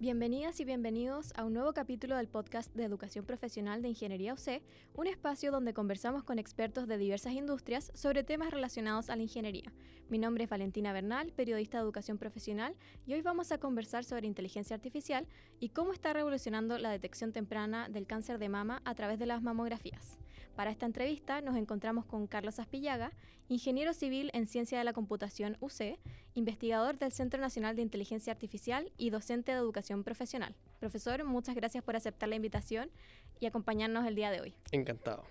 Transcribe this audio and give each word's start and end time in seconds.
Bienvenidas 0.00 0.58
y 0.60 0.64
bienvenidos 0.64 1.34
a 1.36 1.44
un 1.44 1.52
nuevo 1.52 1.74
capítulo 1.74 2.16
del 2.16 2.26
podcast 2.26 2.74
de 2.74 2.84
Educación 2.84 3.26
Profesional 3.26 3.82
de 3.82 3.90
Ingeniería 3.90 4.32
UC, 4.32 4.62
un 4.94 5.06
espacio 5.06 5.52
donde 5.52 5.74
conversamos 5.74 6.24
con 6.24 6.38
expertos 6.38 6.88
de 6.88 6.96
diversas 6.96 7.34
industrias 7.34 7.92
sobre 7.94 8.24
temas 8.24 8.50
relacionados 8.50 9.10
a 9.10 9.16
la 9.16 9.24
ingeniería. 9.24 9.70
Mi 10.08 10.16
nombre 10.16 10.44
es 10.44 10.48
Valentina 10.48 10.94
Bernal, 10.94 11.32
periodista 11.32 11.76
de 11.76 11.84
Educación 11.84 12.16
Profesional, 12.16 12.74
y 13.04 13.12
hoy 13.12 13.20
vamos 13.20 13.52
a 13.52 13.58
conversar 13.58 14.04
sobre 14.04 14.26
inteligencia 14.26 14.74
artificial 14.74 15.26
y 15.58 15.68
cómo 15.68 15.92
está 15.92 16.14
revolucionando 16.14 16.78
la 16.78 16.88
detección 16.88 17.32
temprana 17.34 17.90
del 17.90 18.06
cáncer 18.06 18.38
de 18.38 18.48
mama 18.48 18.80
a 18.86 18.94
través 18.94 19.18
de 19.18 19.26
las 19.26 19.42
mamografías. 19.42 20.19
Para 20.60 20.72
esta 20.72 20.84
entrevista 20.84 21.40
nos 21.40 21.56
encontramos 21.56 22.04
con 22.04 22.26
Carlos 22.26 22.58
Aspillaga, 22.58 23.12
ingeniero 23.48 23.94
civil 23.94 24.30
en 24.34 24.46
Ciencia 24.46 24.76
de 24.76 24.84
la 24.84 24.92
Computación 24.92 25.56
UC, 25.60 25.98
investigador 26.34 26.98
del 26.98 27.12
Centro 27.12 27.40
Nacional 27.40 27.76
de 27.76 27.80
Inteligencia 27.80 28.30
Artificial 28.30 28.92
y 28.98 29.08
docente 29.08 29.52
de 29.52 29.56
Educación 29.56 30.04
Profesional. 30.04 30.54
Profesor, 30.78 31.24
muchas 31.24 31.54
gracias 31.54 31.82
por 31.82 31.96
aceptar 31.96 32.28
la 32.28 32.34
invitación 32.34 32.90
y 33.38 33.46
acompañarnos 33.46 34.06
el 34.06 34.14
día 34.14 34.30
de 34.30 34.42
hoy. 34.42 34.54
Encantado. 34.70 35.24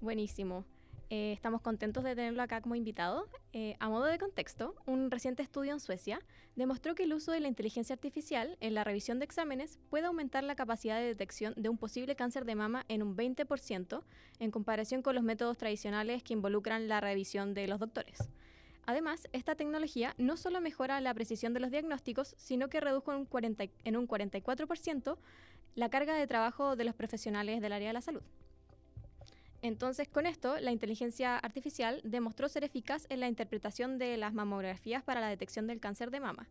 Buenísimo. 0.00 0.64
Eh, 1.08 1.32
estamos 1.32 1.60
contentos 1.60 2.02
de 2.02 2.16
tenerlo 2.16 2.42
acá 2.42 2.60
como 2.60 2.74
invitado. 2.74 3.28
Eh, 3.52 3.76
a 3.78 3.88
modo 3.88 4.06
de 4.06 4.18
contexto, 4.18 4.74
un 4.86 5.10
reciente 5.10 5.40
estudio 5.40 5.72
en 5.72 5.78
Suecia 5.78 6.20
demostró 6.56 6.96
que 6.96 7.04
el 7.04 7.14
uso 7.14 7.30
de 7.30 7.38
la 7.38 7.46
inteligencia 7.46 7.94
artificial 7.94 8.56
en 8.60 8.74
la 8.74 8.82
revisión 8.82 9.20
de 9.20 9.24
exámenes 9.24 9.78
puede 9.88 10.06
aumentar 10.06 10.42
la 10.42 10.56
capacidad 10.56 10.98
de 10.98 11.06
detección 11.06 11.54
de 11.56 11.68
un 11.68 11.78
posible 11.78 12.16
cáncer 12.16 12.44
de 12.44 12.56
mama 12.56 12.84
en 12.88 13.04
un 13.04 13.16
20% 13.16 14.02
en 14.40 14.50
comparación 14.50 15.02
con 15.02 15.14
los 15.14 15.22
métodos 15.22 15.56
tradicionales 15.58 16.24
que 16.24 16.32
involucran 16.32 16.88
la 16.88 17.00
revisión 17.00 17.54
de 17.54 17.68
los 17.68 17.78
doctores. 17.78 18.18
Además, 18.84 19.28
esta 19.32 19.54
tecnología 19.54 20.14
no 20.18 20.36
solo 20.36 20.60
mejora 20.60 21.00
la 21.00 21.14
precisión 21.14 21.54
de 21.54 21.60
los 21.60 21.70
diagnósticos, 21.70 22.34
sino 22.36 22.68
que 22.68 22.80
reduce 22.80 23.10
en 23.84 23.96
un 23.96 24.08
44% 24.08 25.18
la 25.76 25.88
carga 25.88 26.14
de 26.14 26.26
trabajo 26.26 26.74
de 26.74 26.84
los 26.84 26.94
profesionales 26.94 27.60
del 27.60 27.72
área 27.72 27.88
de 27.88 27.94
la 27.94 28.00
salud. 28.00 28.22
Entonces, 29.66 30.06
con 30.06 30.26
esto, 30.26 30.60
la 30.60 30.70
inteligencia 30.70 31.36
artificial 31.36 32.00
demostró 32.04 32.48
ser 32.48 32.62
eficaz 32.62 33.04
en 33.08 33.18
la 33.18 33.26
interpretación 33.26 33.98
de 33.98 34.16
las 34.16 34.32
mamografías 34.32 35.02
para 35.02 35.20
la 35.20 35.28
detección 35.28 35.66
del 35.66 35.80
cáncer 35.80 36.12
de 36.12 36.20
mama. 36.20 36.48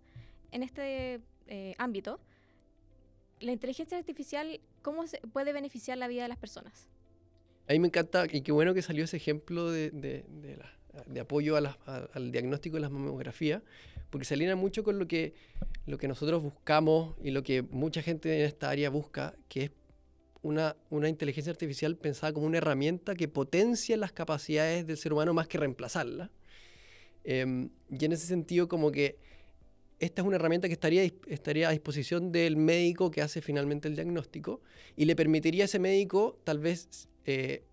En 0.51 0.63
este 0.63 1.21
eh, 1.47 1.75
ámbito, 1.77 2.19
la 3.39 3.53
inteligencia 3.53 3.97
artificial, 3.97 4.59
¿cómo 4.81 5.07
se 5.07 5.19
puede 5.31 5.53
beneficiar 5.53 5.97
la 5.97 6.09
vida 6.09 6.23
de 6.23 6.27
las 6.27 6.37
personas? 6.37 6.89
A 7.69 7.73
mí 7.73 7.79
me 7.79 7.87
encanta, 7.87 8.25
y 8.29 8.41
qué 8.41 8.51
bueno 8.51 8.73
que 8.73 8.81
salió 8.81 9.05
ese 9.05 9.15
ejemplo 9.15 9.71
de, 9.71 10.25
apoyo 11.19 11.55
al 11.55 12.31
diagnóstico 12.33 12.75
de 12.75 12.81
las 12.81 12.91
mamografías, 12.91 13.61
porque 14.09 14.25
se 14.25 14.33
alinea 14.33 14.57
mucho 14.57 14.83
con 14.83 14.99
lo 14.99 15.07
que, 15.07 15.33
lo 15.85 15.97
que 15.97 16.09
nosotros 16.09 16.43
buscamos 16.43 17.15
y 17.23 17.31
lo 17.31 17.43
que 17.43 17.61
mucha 17.61 18.01
gente 18.01 18.41
en 18.41 18.45
esta 18.45 18.69
área 18.69 18.89
busca, 18.89 19.35
que 19.47 19.63
es 19.63 19.71
una, 20.45 21.09
inteligencia 21.09 21.51
artificial 21.51 21.97
pensada 21.97 22.31
como 22.31 22.45
una 22.45 22.59
herramienta 22.59 23.15
que 23.15 23.27
potencia 23.27 23.97
las 23.97 24.11
capacidades 24.11 24.85
del 24.85 24.97
ser 24.97 25.13
humano 25.13 25.33
más 25.33 25.47
que 25.47 25.57
reemplazarla. 25.57 26.29
Em, 27.23 27.69
y 27.89 28.05
en 28.05 28.11
ese 28.11 28.27
sentido, 28.27 28.67
como 28.67 28.91
que 28.91 29.17
esta 29.99 30.21
es 30.21 30.27
una 30.27 30.35
herramienta 30.35 30.67
que 30.67 30.73
estaría, 30.73 31.03
estaría 31.27 31.69
a 31.69 31.71
disposición 31.71 32.31
del 32.31 32.57
médico 32.57 33.09
que 33.09 33.21
hace 33.21 33.41
finalmente 33.41 33.87
el 33.87 33.95
diagnóstico 33.95 34.61
y 34.95 35.05
le 35.05 35.15
permitiría 35.15 35.63
a 35.63 35.65
ese 35.65 35.79
médico 35.79 36.37
tal 36.43 36.59
vez 36.59 37.09
eh, 37.25 37.63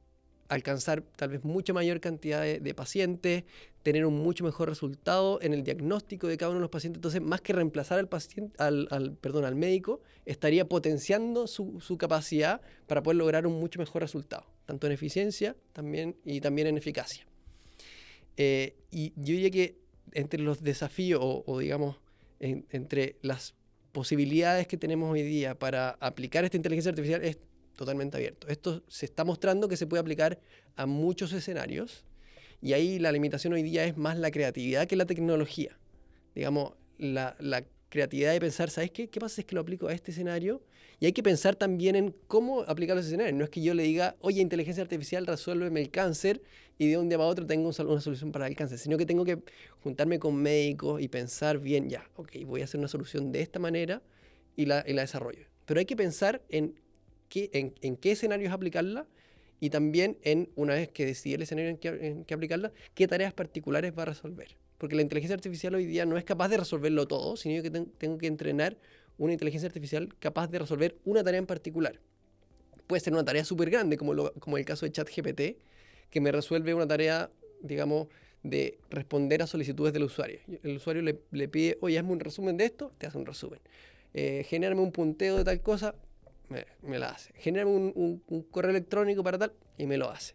alcanzar 0.53 1.03
tal 1.17 1.31
vez 1.31 1.45
mucha 1.45 1.73
mayor 1.73 2.01
cantidad 2.01 2.43
de, 2.43 2.75
pacientes, 2.75 3.45
tener 3.83 4.05
un 4.05 4.19
mucho 4.19 4.45
mejor 4.45 4.69
resultado 4.69 5.41
en 5.41 5.55
el 5.55 5.65
diagnóstico 5.65 6.29
de 6.29 6.37
cada 6.37 6.51
uno 6.51 6.59
de 6.59 6.63
los 6.63 6.71
pacientes. 6.71 6.99
Entonces, 6.99 7.23
más 7.23 7.41
que 7.41 7.53
reemplazar 7.55 7.99
al, 7.99 8.09
paciente, 8.09 8.55
al, 8.59 9.17
perdón, 9.21 9.47
al 9.47 9.55
médico, 9.55 10.01
estaría 10.27 10.69
potenciando 10.69 11.47
su, 11.47 11.97
capacidad 11.99 12.61
para 12.87 13.03
poder 13.03 13.17
lograr 13.17 13.47
un 13.47 13.59
mucho 13.59 13.79
mejor 13.79 14.03
resultado, 14.03 14.45
tanto 14.67 14.87
en 14.87 14.93
eficiencia 14.93 15.57
también, 15.73 16.17
y 16.25 16.41
también 16.41 16.69
en 16.69 16.77
eficacia. 16.77 17.27
Eh, 18.37 18.77
y 18.91 19.13
yo 19.17 19.35
diría 19.35 19.51
que 19.51 19.79
entre 20.13 20.43
los 20.43 20.63
desafíos, 20.63 21.21
o, 21.23 21.59
digamos, 21.59 21.97
entre 22.41 23.17
las 23.23 23.55
posibilidades 23.93 24.67
que 24.67 24.77
tenemos 24.77 25.13
hoy 25.13 25.23
día 25.23 25.59
para 25.59 25.91
aplicar 26.01 26.45
esta 26.45 26.57
inteligencia 26.57 26.91
artificial 26.91 27.23
es 27.23 27.39
totalmente 27.77 28.17
abierto. 28.17 28.49
Esto 28.49 28.83
se 28.89 29.07
está 29.07 29.25
mostrando 29.25 29.69
que 29.69 29.77
se 29.77 29.87
puede 29.87 30.01
aplicar 30.01 30.39
a 30.77 30.87
muchos 30.87 31.33
escenarios 31.33 32.05
y 32.63 32.75
ahí 32.75 33.01
la 33.01 33.11
limitación 33.11 33.53
hoy 33.53 33.63
día 33.65 33.85
es 33.85 33.97
más 33.97 34.17
la 34.17 34.31
creatividad 34.31 34.87
que 34.87 34.95
la 34.95 35.05
tecnología. 35.05 35.77
Digamos, 36.35 36.75
la, 36.97 37.37
creatividad 37.89 38.33
de 38.33 38.41
pensar, 38.41 38.71
¿sabes 38.71 38.91
qué? 38.91 39.09
¿Qué 39.11 39.21
pasa 39.21 39.43
es 39.43 39.47
que 39.47 39.55
lo 39.55 39.61
aplico 39.61 39.87
a 39.87 39.93
este 39.93 40.13
escenario? 40.13 40.63
Y 40.99 41.05
hay 41.05 41.13
que 41.13 41.23
pensar 41.23 41.57
también 41.57 41.95
en 41.95 42.15
cómo 42.27 42.63
aplicar 42.63 42.97
los 42.97 43.05
escenarios. 43.05 43.37
No 43.37 43.45
es 43.45 43.51
que 43.51 43.61
yo 43.61 43.75
le 43.75 43.83
diga, 43.83 44.17
oye, 44.21 44.41
inteligencia 44.41 44.83
artificial, 44.83 45.27
resuélveme 45.27 45.83
el 45.83 45.91
cáncer 45.91 46.41
y 46.79 46.89
de 46.89 46.97
un 46.97 47.11
día 47.11 47.19
para 47.19 47.29
otro 47.29 47.45
tengo 47.45 47.65
una 47.69 48.01
solución 48.01 48.33
para 48.33 48.47
el 48.47 48.57
cáncer, 48.57 48.79
sino 48.79 48.97
que 48.97 49.05
tengo 49.05 49.27
que 49.27 49.43
juntarme 49.81 50.19
con 50.19 50.35
médicos 50.37 51.03
y 51.03 51.09
pensar 51.09 51.59
bien, 51.59 51.91
ya, 51.91 52.09
ok, 52.17 52.31
voy 52.47 52.63
a 52.63 52.65
hacer 52.65 52.79
una 52.79 52.89
solución 52.89 53.31
de 53.31 53.43
esta 53.43 53.59
manera 53.59 54.01
y 54.57 54.65
la, 54.65 54.83
y 54.87 54.95
la 54.95 55.03
desarrollo. 55.03 55.45
Pero 55.67 55.81
hay 55.81 55.87
que 55.87 55.97
pensar 55.97 56.41
en 56.49 56.81
en, 57.35 57.97
qué 57.97 58.13
escenarios 58.13 58.53
aplicarla 58.53 59.07
y 59.61 59.71
también 59.71 60.19
en, 60.23 60.51
una 60.57 60.75
vez 60.75 60.89
que 60.89 61.07
decidí 61.07 61.35
el 61.35 61.43
escenario 61.43 61.71
en 61.71 62.25
qué, 62.25 62.35
aplicarla, 62.35 62.73
qué 62.95 63.07
tareas 63.07 63.33
particulares 63.33 63.93
va 63.97 64.03
a 64.03 64.07
resolver. 64.07 64.57
Porque 64.79 64.97
la 64.97 65.03
inteligencia 65.03 65.35
artificial 65.35 65.75
hoy 65.75 65.87
día 65.87 66.05
no 66.05 66.17
es 66.17 66.25
capaz 66.25 66.49
de 66.49 66.57
resolverlo 66.57 67.07
todo, 67.07 67.37
sino 67.37 67.63
que 67.63 67.71
tengo 67.71 68.19
que 68.19 68.27
entrenar 68.27 68.77
una 69.19 69.33
inteligencia 69.33 69.69
artificial 69.69 70.09
capaz 70.19 70.49
de 70.49 70.59
resolver 70.59 70.97
una 71.05 71.23
tarea 71.23 71.39
en 71.39 71.47
particular. 71.47 72.01
Puede 72.87 73.01
ser 73.01 73.13
una 73.13 73.25
tarea 73.25 73.45
súper 73.45 73.71
grande, 73.71 73.97
como, 73.97 74.33
como 74.33 74.59
el 74.59 74.65
caso 74.65 74.85
de 74.85 74.93
ChatGPT, 74.93 75.41
que 76.11 76.21
me 76.21 76.33
resuelve 76.33 76.75
una 76.75 76.87
tarea, 76.87 77.31
digamos, 77.61 78.09
de 78.43 78.79
responder 78.91 79.43
a 79.43 79.47
solicitudes 79.47 79.93
del 79.93 80.05
usuario. 80.05 80.41
El 80.63 80.77
usuario 80.77 81.03
le, 81.03 81.49
pide, 81.49 81.79
oye, 81.81 81.99
hazme 81.99 82.13
un 82.13 82.21
resumen 82.21 82.57
de 82.57 82.65
esto, 82.65 82.93
te 82.99 83.07
hace 83.07 83.19
un 83.19 83.27
resumen. 83.27 83.61
Eh, 84.15 84.45
genérame 84.49 84.81
un 84.81 84.93
punteo 84.93 85.39
de 85.39 85.45
tal 85.45 85.61
cosa, 85.61 85.95
me, 86.53 86.99
la 86.99 87.11
hace. 87.11 87.33
Genera 87.37 87.67
un, 87.67 88.23
correo 88.51 88.71
electrónico 88.71 89.23
para 89.23 89.39
tal 89.39 89.53
y 89.77 89.87
me 89.87 89.97
lo 89.97 90.11
hace. 90.11 90.35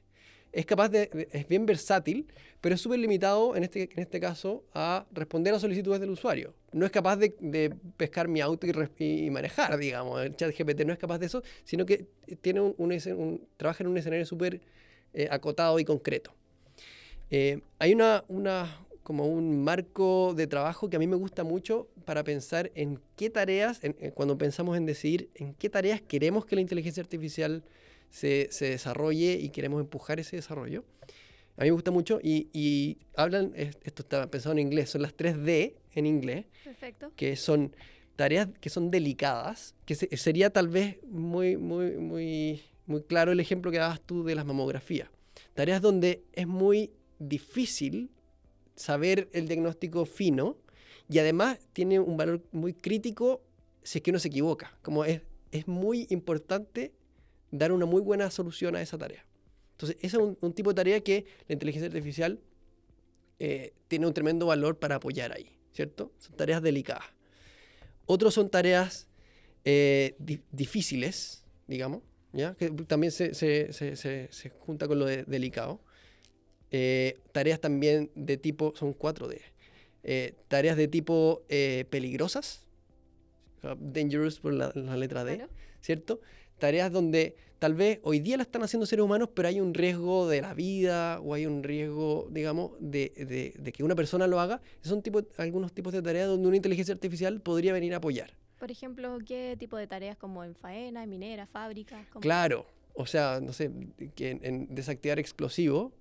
Es 0.52 0.66
capaz 0.66 0.90
de, 0.90 1.28
es 1.32 1.48
bien 1.48 1.66
versátil, 1.66 2.28
pero 2.62 2.74
es 2.76 2.82
súper 2.82 3.00
limitado 3.00 3.56
en 3.56 3.64
este, 3.64 3.90
en 3.92 4.00
este 4.00 4.20
caso 4.20 4.64
a 4.74 5.06
responder 5.12 5.54
a 5.54 5.60
solicitudes 5.60 6.00
del 6.00 6.10
usuario. 6.10 6.56
No 6.72 6.86
es 6.86 6.92
capaz 6.92 7.18
de, 7.18 7.76
pescar 7.98 8.28
mi 8.28 8.42
auto 8.42 8.66
y, 8.98 9.30
manejar, 9.30 9.78
digamos. 9.78 10.22
El 10.22 10.36
chat 10.36 10.58
GPT 10.58 10.86
no 10.86 10.94
es 10.94 11.00
capaz 11.00 11.20
de 11.20 11.28
eso, 11.28 11.44
sino 11.64 11.86
que 11.86 12.08
tiene 12.42 12.62
un, 12.62 13.48
trabaja 13.58 13.84
en 13.84 13.90
un 13.90 13.98
escenario 13.98 14.26
súper 14.26 14.62
eh, 15.14 15.28
acotado 15.30 15.80
y 15.80 15.86
concreto. 15.86 16.34
Eh, 17.30 17.60
hay 17.78 17.94
una, 17.94 18.24
una, 18.30 18.87
como 19.08 19.26
un 19.26 19.64
marco 19.64 20.34
de 20.36 20.48
trabajo 20.48 20.90
que 20.90 20.98
a 20.98 21.00
mí 21.00 21.08
me 21.08 21.16
gusta 21.16 21.46
mucho 21.46 21.88
para 22.04 22.26
pensar 22.26 22.74
en 22.76 23.00
qué 23.16 23.30
tareas, 23.30 23.80
cuando 24.14 24.38
pensamos 24.38 24.76
en 24.76 24.86
decidir 24.86 25.30
en 25.36 25.54
qué 25.54 25.70
tareas 25.70 26.02
queremos 26.02 26.46
que 26.46 26.56
la 26.56 26.62
inteligencia 26.62 27.00
artificial 27.04 27.64
se, 28.10 28.50
desarrolle 28.60 29.40
y 29.42 29.48
queremos 29.48 29.80
empujar 29.80 30.20
ese 30.20 30.36
desarrollo. 30.36 30.84
A 31.56 31.62
mí 31.62 31.68
me 31.68 31.72
gusta 31.72 31.90
mucho 31.90 32.20
y, 32.22 32.98
hablan, 33.16 33.54
esto 33.56 34.04
está 34.04 34.30
pensado 34.30 34.52
en 34.52 34.60
inglés, 34.60 34.90
son 34.90 35.04
las 35.04 35.16
3D 35.16 35.76
en 35.96 36.06
inglés, 36.06 36.48
Perfecto. 36.66 37.14
que 37.16 37.38
son 37.38 37.74
tareas 38.18 38.50
que 38.60 38.70
son 38.70 38.92
delicadas, 38.92 39.74
que 39.86 39.96
sería 39.96 40.50
tal 40.50 40.68
vez 40.68 40.98
muy, 41.06 41.56
muy, 41.56 41.92
muy, 41.92 42.62
muy 42.86 43.04
claro 43.04 43.32
el 43.32 43.40
ejemplo 43.40 43.72
que 43.72 43.78
dabas 43.78 44.02
tú 44.02 44.26
de 44.26 44.36
las 44.36 44.46
mamografías. 44.46 45.08
Tareas 45.54 45.82
donde 45.82 46.26
es 46.34 46.46
muy 46.46 46.92
difícil 47.20 48.12
saber 48.78 49.30
el 49.34 49.50
diagnóstico 49.50 50.06
fino 50.06 50.56
y 51.10 51.20
además 51.20 51.60
tiene 51.74 52.00
un 52.00 52.16
valor 52.16 52.42
muy 52.52 52.74
crítico 52.74 53.42
si 53.84 53.98
es 53.98 54.04
que 54.04 54.12
uno 54.12 54.20
se 54.20 54.30
equivoca. 54.30 54.78
Como 54.82 55.04
es, 55.04 55.22
es 55.52 55.68
muy 55.68 56.08
importante 56.10 56.94
dar 57.52 57.72
una 57.72 57.86
muy 57.86 58.02
buena 58.02 58.30
solución 58.32 58.76
a 58.76 58.82
esa 58.82 58.98
tarea. 58.98 59.26
Entonces, 59.72 59.98
ese 60.02 60.18
es 60.18 60.24
un, 60.42 60.54
tipo 60.54 60.72
de 60.72 60.76
tarea 60.76 61.02
que 61.02 61.26
la 61.48 61.54
inteligencia 61.54 61.88
artificial 61.88 62.40
eh, 63.40 63.74
tiene 63.88 64.08
un 64.08 64.14
tremendo 64.14 64.48
valor 64.48 64.80
para 64.80 64.96
apoyar 64.96 65.32
ahí, 65.32 65.56
¿cierto? 65.72 66.12
Son 66.18 66.36
tareas 66.36 66.62
delicadas. 66.62 67.06
Otros 68.08 68.34
son 68.34 68.50
tareas 68.50 69.08
eh, 69.66 70.16
difíciles, 70.52 71.44
digamos, 71.68 72.02
¿ya? 72.34 72.56
que 72.56 72.70
también 72.72 73.12
se, 73.12 73.34
se, 73.34 73.72
se, 73.72 74.50
junta 74.50 74.88
con 74.88 74.98
lo 74.98 75.06
de 75.06 75.24
delicado. 75.26 75.82
Eh, 76.72 77.20
tareas 77.32 77.60
también 77.60 78.12
de 78.16 78.38
tipo, 78.38 78.74
son 78.76 78.94
4D. 78.94 79.40
Eh, 80.04 80.36
tareas 80.48 80.78
de 80.78 80.88
tipo 80.88 81.44
eh, 81.50 81.86
peligrosas, 81.90 82.66
dangerous 83.80 84.40
por 84.40 84.54
la, 84.54 84.72
letra 84.96 85.24
D, 85.24 85.48
¿cierto? 85.82 86.22
Tareas 86.60 86.92
donde 86.92 87.36
tal 87.60 87.74
vez 87.74 88.00
hoy 88.04 88.20
día 88.20 88.38
la 88.38 88.44
están 88.44 88.64
haciendo 88.64 88.86
seres 88.86 89.04
humanos, 89.04 89.30
pero 89.34 89.48
hay 89.48 89.60
un 89.60 89.74
riesgo 89.74 90.28
de 90.28 90.42
la 90.42 90.54
vida 90.54 91.20
o 91.22 91.34
hay 91.34 91.46
un 91.46 91.64
riesgo, 91.64 92.28
digamos, 92.32 92.72
de, 92.80 93.54
que 93.76 93.84
una 93.84 93.96
persona 93.96 94.28
lo 94.28 94.40
haga. 94.40 94.62
Son 94.82 95.02
tipo, 95.02 95.22
algunos 95.38 95.74
tipos 95.74 95.94
de 95.94 96.02
tareas 96.02 96.28
donde 96.28 96.48
una 96.48 96.58
inteligencia 96.58 96.94
artificial 96.94 97.42
podría 97.42 97.74
venir 97.74 97.94
a 97.94 97.98
apoyar. 97.98 98.32
Por 98.60 98.72
ejemplo, 98.72 99.20
¿qué 99.26 99.56
tipo 99.60 99.78
de 99.78 99.88
tareas 99.88 100.18
como 100.18 100.44
en 100.44 100.56
faena, 100.56 101.04
en 101.04 101.10
minera, 101.10 101.46
fábrica? 101.46 102.04
Claro, 102.20 102.66
o 102.96 103.06
sea, 103.06 103.40
no 103.42 103.54
sé, 103.54 103.72
que 104.16 104.40
en, 104.42 104.74
desactivar 104.74 105.20
explosivos, 105.20 105.92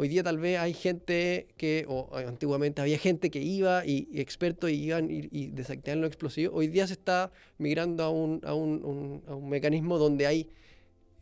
hoy 0.00 0.08
día 0.08 0.22
tal 0.22 0.38
vez 0.38 0.58
hay 0.58 0.72
gente 0.72 1.48
que, 1.58 1.84
o 1.86 2.08
antiguamente 2.16 2.80
había 2.80 2.96
gente 2.96 3.30
que 3.30 3.42
iba 3.42 3.84
y, 3.84 4.08
expertos 4.14 4.70
iban 4.70 5.10
y, 5.10 5.28
y, 5.30 5.48
desactivaban 5.48 6.00
los 6.00 6.08
explosivos, 6.08 6.56
hoy 6.56 6.68
día 6.68 6.86
se 6.86 6.94
está 6.94 7.30
migrando 7.58 8.04
a 8.04 8.08
un, 8.08 8.40
a 8.44 8.54
un, 8.54 9.22
a 9.28 9.34
un 9.34 9.50
mecanismo 9.50 9.98
donde 9.98 10.26
hay 10.26 10.48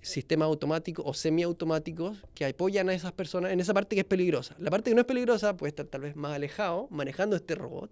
sistemas 0.00 0.46
automáticos 0.46 1.04
o 1.08 1.12
semiautomáticos 1.12 2.24
que 2.34 2.44
apoyan 2.44 2.88
a 2.88 2.94
esas 2.94 3.10
personas 3.10 3.50
en 3.50 3.58
esa 3.58 3.74
parte 3.74 3.96
que 3.96 4.02
es 4.02 4.06
peligrosa. 4.06 4.54
La 4.60 4.70
parte 4.70 4.92
que 4.92 4.94
no 4.94 5.00
es 5.00 5.08
peligrosa 5.08 5.56
puede 5.56 5.70
estar 5.70 5.86
tal 5.86 6.02
vez 6.02 6.14
más 6.14 6.36
alejado, 6.36 6.86
manejando 6.92 7.34
este 7.34 7.56
robot. 7.56 7.90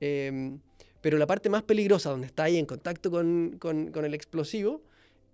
Em, 0.00 0.60
pero 1.00 1.16
la 1.16 1.26
parte 1.26 1.48
más 1.48 1.62
peligrosa, 1.62 2.10
donde 2.10 2.26
está 2.26 2.44
ahí 2.44 2.58
en 2.58 2.66
contacto 2.66 3.10
con, 3.10 3.56
con, 3.58 3.90
con 3.92 4.04
el 4.04 4.12
explosivo, 4.12 4.82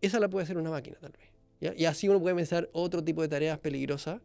esa 0.00 0.20
la 0.20 0.28
puede 0.30 0.44
hacer 0.44 0.56
una 0.56 0.70
máquina 0.70 0.98
tal 1.00 1.10
vez. 1.18 1.32
Y 1.76 1.84
así 1.84 2.08
uno 2.08 2.20
puede 2.20 2.34
pensar 2.36 2.68
otro 2.72 3.02
tipo 3.02 3.22
de 3.22 3.28
tareas 3.28 3.58
peligrosas 3.58 4.20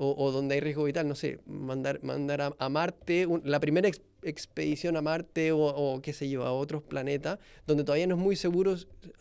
o, 0.00 0.30
donde 0.30 0.54
hay 0.54 0.60
riesgo 0.60 0.84
vital, 0.84 1.08
no 1.08 1.16
sé, 1.16 1.40
mandar, 1.44 2.02
mandar 2.04 2.54
a, 2.56 2.68
Marte, 2.68 3.26
la 3.42 3.58
primera 3.58 3.90
expedición 4.22 4.96
a 4.96 5.02
Marte 5.02 5.50
o, 5.52 6.00
qué 6.02 6.12
sé 6.12 6.30
yo, 6.30 6.44
a 6.44 6.52
otros 6.52 6.84
planetas, 6.84 7.40
donde 7.66 7.82
todavía 7.82 8.06
no 8.06 8.14
es 8.14 8.20
muy 8.20 8.36
seguro 8.36 8.76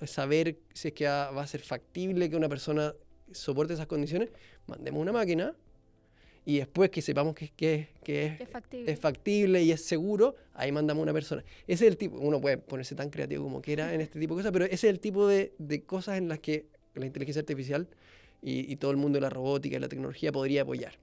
saber 0.06 0.60
si 0.74 0.90
es 0.90 0.94
que 0.94 1.06
va 1.06 1.42
a 1.42 1.48
ser 1.48 1.62
factible 1.62 2.30
que 2.30 2.36
una 2.36 2.48
persona 2.48 2.94
soporte 3.32 3.74
esas 3.74 3.88
condiciones, 3.88 4.30
mandemos 4.68 5.02
una 5.02 5.12
máquina 5.12 5.56
y 6.46 6.60
después 6.60 6.92
que 6.92 7.02
sepamos 7.02 7.36
que, 7.36 7.50
que, 7.50 7.90
que 8.04 8.38
es, 8.40 8.50
factible. 8.50 8.92
es, 8.92 9.00
factible. 9.00 9.64
y 9.64 9.72
es 9.72 9.84
seguro, 9.84 10.36
ahí 10.54 10.72
mandamos 10.72 11.02
una 11.02 11.12
persona. 11.12 11.44
Ese 11.66 11.86
es 11.86 11.92
el 11.92 11.98
tipo, 11.98 12.18
uno 12.18 12.40
puede 12.40 12.60
ponerse 12.60 12.94
tan 12.94 13.10
creativo 13.10 13.44
como 13.44 13.62
quiera 13.62 13.96
en 13.96 14.02
este 14.02 14.20
tipo 14.20 14.36
de 14.36 14.42
cosas, 14.42 14.52
pero 14.54 14.66
ese 14.66 14.76
es 14.76 14.84
el 14.86 15.00
tipo 15.00 15.28
de, 15.28 15.54
de 15.58 15.84
cosas 15.84 16.20
en 16.20 16.30
las 16.30 16.40
que 16.40 16.68
la 16.94 17.08
inteligencia 17.08 17.40
artificial 17.40 17.88
y, 18.48 18.76
todo 18.78 18.92
el 18.92 18.98
mundo 18.98 19.18
de 19.18 19.22
la 19.22 19.30
robótica 19.30 19.76
y 19.76 19.80
la 19.80 19.90
tecnología 19.90 20.32
podría 20.32 20.62
apoyar. 20.62 20.94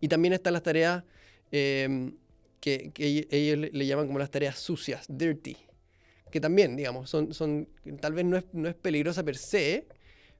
Y 0.00 0.08
también 0.08 0.32
están 0.32 0.54
las 0.54 0.62
tareas 0.62 1.04
em, 1.50 2.14
que, 2.60 2.92
ellos 3.30 3.70
le, 3.72 3.86
llaman 3.86 4.06
como 4.06 4.18
las 4.18 4.30
tareas 4.30 4.58
sucias, 4.58 5.04
dirty, 5.08 5.56
que 6.30 6.40
también, 6.40 6.76
digamos, 6.76 7.10
son, 7.10 7.34
son 7.34 7.68
tal 8.00 8.14
vez 8.14 8.24
no 8.24 8.38
es, 8.38 8.44
no 8.52 8.68
es 8.68 8.74
peligrosa 8.74 9.22
per 9.22 9.36
se, 9.36 9.86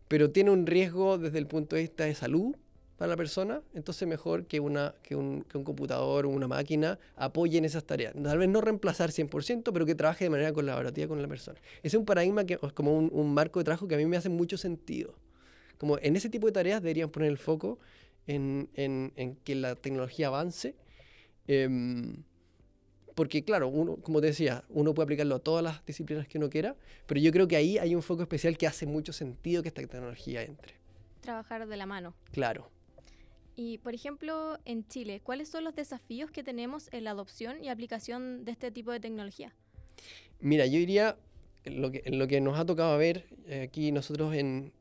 pero 0.08 0.30
tiene 0.30 0.50
un 0.50 0.66
riesgo 0.66 1.18
desde 1.18 1.38
el 1.38 1.46
punto 1.46 1.76
de 1.76 1.82
vista 1.82 2.04
de 2.04 2.14
salud 2.14 2.56
para 2.96 3.10
la 3.10 3.16
persona, 3.16 3.60
entonces 3.74 4.08
mejor 4.08 4.46
que, 4.46 4.60
una, 4.60 4.94
que, 5.02 5.16
un, 5.16 5.42
que 5.42 5.58
un 5.58 5.64
computador 5.64 6.26
o 6.26 6.30
una 6.30 6.48
máquina 6.48 6.98
apoyen 7.16 7.64
esas 7.64 7.84
tareas. 7.84 8.14
Tal 8.14 8.38
vez 8.38 8.48
no 8.48 8.60
reemplazar 8.60 9.10
100%, 9.10 9.70
pero 9.72 9.84
que 9.84 9.94
trabaje 9.94 10.24
de 10.24 10.30
manera 10.30 10.52
colaborativa 10.52 11.08
con 11.08 11.20
la 11.20 11.28
persona. 11.28 11.58
Ese 11.78 11.88
es 11.88 11.94
un 11.94 12.06
paradigma 12.06 12.44
que 12.44 12.56
como 12.72 12.96
un, 12.96 13.10
un 13.12 13.34
marco 13.34 13.60
de 13.60 13.64
trabajo 13.64 13.86
que 13.86 13.96
a 13.96 13.98
mí 13.98 14.06
me 14.06 14.16
hace 14.16 14.28
mucho 14.28 14.56
sentido. 14.56 15.14
Como 15.78 15.98
en 15.98 16.16
ese 16.16 16.28
tipo 16.28 16.46
de 16.46 16.52
tareas 16.52 16.82
deberían 16.82 17.10
poner 17.10 17.30
el 17.30 17.38
foco 17.38 17.78
en, 18.26 18.68
que 19.44 19.54
la 19.54 19.74
tecnología 19.74 20.28
avance. 20.28 20.74
Em, 21.46 22.22
porque 23.14 23.44
claro, 23.44 23.68
uno, 23.68 23.96
como 23.96 24.20
te 24.20 24.28
decía, 24.28 24.64
uno 24.70 24.92
puede 24.92 25.04
aplicarlo 25.04 25.36
a 25.36 25.38
todas 25.38 25.62
las 25.62 25.84
disciplinas 25.86 26.26
que 26.26 26.38
uno 26.38 26.50
quiera, 26.50 26.74
pero 27.06 27.20
yo 27.20 27.30
creo 27.30 27.46
que 27.46 27.56
ahí 27.56 27.78
hay 27.78 27.94
un 27.94 28.02
foco 28.02 28.22
especial 28.22 28.58
que 28.58 28.66
hace 28.66 28.86
mucho 28.86 29.12
sentido 29.12 29.62
que 29.62 29.68
esta 29.68 29.82
tecnología 29.82 30.42
entre. 30.42 30.74
Trabajar 31.20 31.66
de 31.66 31.76
la 31.76 31.86
mano. 31.86 32.14
Claro. 32.32 32.70
Y, 33.56 33.78
por 33.78 33.94
ejemplo, 33.94 34.58
en 34.64 34.86
Chile, 34.88 35.20
¿cuáles 35.22 35.48
son 35.48 35.62
los 35.62 35.76
desafíos 35.76 36.30
que 36.30 36.42
tenemos 36.42 36.88
en 36.92 37.04
la 37.04 37.12
adopción 37.12 37.62
y 37.62 37.68
aplicación 37.68 38.44
de 38.44 38.50
este 38.50 38.72
tipo 38.72 38.90
de 38.90 38.98
tecnología? 38.98 39.54
Mira, 40.40 40.66
yo 40.66 40.78
diría, 40.78 41.16
lo 41.64 41.92
que, 41.92 42.02
lo 42.10 42.26
que 42.26 42.40
nos 42.40 42.58
ha 42.58 42.66
tocado 42.66 42.98
ver 42.98 43.26
eh, 43.46 43.62
aquí 43.68 43.92
nosotros 43.92 44.34
en, 44.34 44.72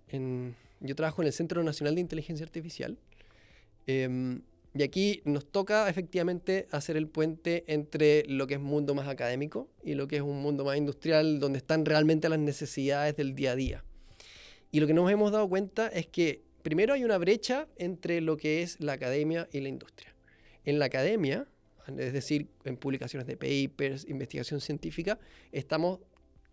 yo 0.83 0.95
trabajo 0.95 1.21
en 1.21 1.27
el 1.27 1.33
Centro 1.33 1.63
Nacional 1.63 1.95
de 1.95 2.01
Inteligencia 2.01 2.45
Artificial. 2.45 2.97
Em, 3.87 4.41
y 4.75 4.83
aquí 4.83 5.21
nos 5.25 5.45
toca 5.45 5.87
efectivamente 5.87 6.67
hacer 6.71 6.97
el 6.97 7.07
puente 7.07 7.63
entre 7.67 8.25
lo 8.27 8.47
que 8.47 8.55
es 8.55 8.59
mundo 8.59 8.95
más 8.95 9.07
académico 9.07 9.69
y 9.83 9.93
lo 9.93 10.07
que 10.07 10.17
es 10.17 10.21
un 10.21 10.41
mundo 10.41 10.65
más 10.65 10.77
industrial, 10.77 11.39
donde 11.39 11.59
están 11.59 11.85
realmente 11.85 12.27
las 12.27 12.39
necesidades 12.39 13.15
del 13.15 13.35
día 13.35 13.51
a 13.51 13.55
día. 13.55 13.83
Y 14.71 14.79
lo 14.79 14.87
que 14.87 14.93
nos 14.93 15.09
hemos 15.11 15.31
dado 15.31 15.47
cuenta 15.47 15.87
es 15.87 16.07
que 16.07 16.41
primero 16.63 16.95
hay 16.95 17.03
una 17.03 17.17
brecha 17.17 17.67
entre 17.77 18.19
lo 18.21 18.35
que 18.35 18.63
es 18.63 18.79
la 18.79 18.93
academia 18.93 19.47
y 19.51 19.61
la 19.61 19.69
industria. 19.69 20.13
En 20.65 20.79
la 20.79 20.85
academia, 20.85 21.47
es 21.87 22.13
decir, 22.13 22.47
en 22.63 22.77
publicaciones 22.77 23.27
de 23.27 23.37
papers, 23.37 24.05
investigación 24.09 24.59
científica, 24.59 25.19
estamos 25.51 25.99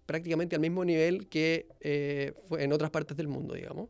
prácticamente 0.05 0.57
al 0.57 0.61
mismo 0.61 0.85
nivel 0.85 1.29
que 1.29 1.69
eh, 1.81 2.35
en 2.59 2.73
otras 2.73 2.91
partes 2.91 3.17
del 3.17 3.29
mundo, 3.29 3.55
digamos. 3.55 3.89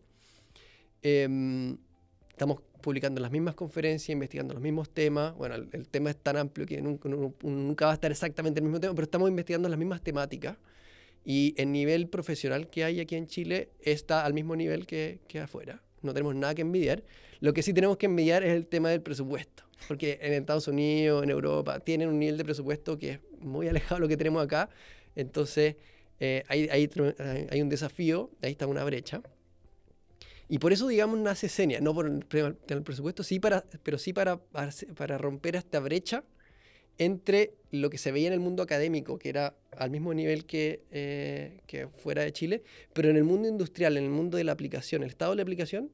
Em, 1.03 1.77
estamos 2.31 2.61
publicando 2.81 3.21
las 3.21 3.31
mismas 3.31 3.55
conferencias, 3.55 4.11
investigando 4.11 4.55
los 4.55 4.63
mismos 4.63 4.91
temas. 4.91 5.35
Bueno, 5.37 5.55
el, 5.55 5.89
tema 5.89 6.11
es 6.11 6.17
tan 6.17 6.37
amplio 6.37 6.67
que 6.67 6.81
nunca, 6.81 7.87
va 7.87 7.93
a 7.93 7.95
estar 7.95 8.11
exactamente 8.11 8.61
el 8.61 8.65
mismo 8.65 8.81
tema, 8.81 8.95
pero 8.95 9.05
estamos 9.05 9.29
investigando 9.29 9.69
las 9.69 9.79
mismas 9.79 10.03
temáticas. 10.03 10.57
Y 11.25 11.55
el 11.59 11.71
nivel 11.71 12.09
profesional 12.09 12.71
que 12.71 12.85
hay 12.85 13.01
aquí 13.01 13.15
en 13.15 13.27
Chile 13.27 13.71
está 13.83 14.25
al 14.25 14.33
mismo 14.33 14.57
nivel 14.57 14.87
que, 14.87 15.21
que 15.29 15.41
afuera. 15.41 15.83
No 16.01 16.15
tenemos 16.15 16.35
nada 16.35 16.55
que 16.55 16.63
envidiar. 16.63 17.03
Lo 17.41 17.53
que 17.53 17.63
sí 17.63 17.75
tenemos 17.75 17.99
que 17.99 18.07
envidiar 18.07 18.43
es 18.43 18.55
el 18.55 18.67
tema 18.67 18.89
del 18.89 19.03
presupuesto. 19.03 19.65
Porque 19.87 20.19
en 20.23 20.33
Estados 20.33 20.67
Unidos, 20.69 21.23
en 21.23 21.31
Europa, 21.31 21.81
tienen 21.81 22.09
un 22.09 22.19
nivel 22.19 22.39
de 22.39 22.45
presupuesto 22.45 22.99
que 22.99 23.11
es 23.11 23.21
muy 23.41 23.69
alejado 23.69 23.97
de 23.97 24.01
lo 24.01 24.09
que 24.09 24.17
tenemos 24.17 24.43
acá. 24.43 24.71
Entonces, 25.15 25.77
eh, 26.21 26.43
hay, 26.49 26.69
hay, 26.69 26.89
hay 27.51 27.63
un 27.63 27.69
desafío, 27.69 28.31
ahí 28.43 28.53
está 28.53 28.67
una 28.67 28.85
brecha. 28.85 29.23
Y 30.53 30.59
por 30.59 30.73
eso, 30.73 30.89
digamos, 30.89 31.17
nace 31.21 31.49
Senia, 31.49 31.81
no 31.81 31.95
por 31.95 32.07
el, 32.07 32.25
presupuesto, 32.83 33.23
sí 33.23 33.39
para, 33.39 33.65
pero 33.85 33.99
sí 33.99 34.13
para, 34.13 34.41
para, 34.97 35.17
romper 35.17 35.55
esta 35.55 35.79
brecha 35.79 36.25
entre 36.99 37.55
lo 37.71 37.89
que 37.89 37.99
se 37.99 38.11
veía 38.11 38.27
en 38.27 38.33
el 38.33 38.41
mundo 38.41 38.65
académico, 38.65 39.17
que 39.17 39.29
era 39.29 39.55
al 39.77 39.91
mismo 39.93 40.13
nivel 40.13 40.47
que, 40.47 40.83
eh, 40.91 41.61
que 41.69 41.87
fuera 41.87 42.25
de 42.25 42.33
Chile, 42.33 42.65
pero 42.93 43.09
en 43.11 43.17
el 43.17 43.23
mundo 43.23 43.47
industrial, 43.47 43.97
en 43.97 44.03
el 44.03 44.11
mundo 44.11 44.37
de 44.39 44.43
la 44.43 44.51
aplicación, 44.51 45.05
el 45.05 45.11
estado 45.11 45.31
de 45.31 45.37
la 45.37 45.43
aplicación, 45.43 45.93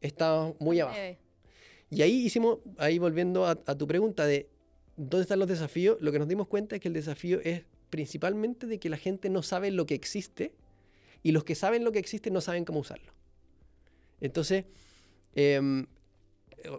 está 0.00 0.52
muy 0.58 0.80
abajo. 0.80 0.98
Y 1.88 2.02
ahí 2.02 2.26
hicimos, 2.26 2.58
ahí 2.78 2.98
volviendo 2.98 3.46
a, 3.46 3.50
a 3.52 3.78
tu 3.78 3.86
pregunta 3.86 4.26
de 4.26 4.48
dónde 4.96 5.22
están 5.22 5.38
los 5.38 5.48
desafíos, 5.48 5.98
lo 6.00 6.10
que 6.10 6.18
nos 6.18 6.26
dimos 6.26 6.48
cuenta 6.48 6.74
es 6.74 6.82
que 6.82 6.88
el 6.88 6.94
desafío 6.94 7.40
es 7.44 7.62
principalmente 7.88 8.66
de 8.66 8.80
que 8.80 8.88
la 8.88 8.96
gente 8.96 9.30
no 9.30 9.44
sabe 9.44 9.70
lo 9.70 9.86
que 9.86 9.94
existe 9.94 10.52
y 11.22 11.30
los 11.30 11.44
que 11.44 11.54
saben 11.54 11.84
lo 11.84 11.92
que 11.92 12.00
existe 12.00 12.32
no 12.32 12.40
saben 12.40 12.64
cómo 12.64 12.80
usarlo. 12.80 13.12
Entonces, 14.22 14.64
em, 15.34 15.86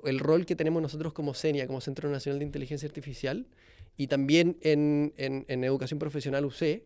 el 0.06 0.20
rol 0.20 0.46
que 0.46 0.56
tenemos 0.56 0.82
nosotros 0.82 1.12
como 1.12 1.34
CENIA, 1.34 1.68
como 1.68 1.82
Centro 1.82 2.10
Nacional 2.10 2.40
de 2.40 2.46
Inteligencia 2.46 2.88
Artificial, 2.88 3.46
y 3.98 4.08
también 4.08 4.58
en, 4.62 5.14
Educación 5.48 6.00
Profesional 6.00 6.46
UC, 6.46 6.84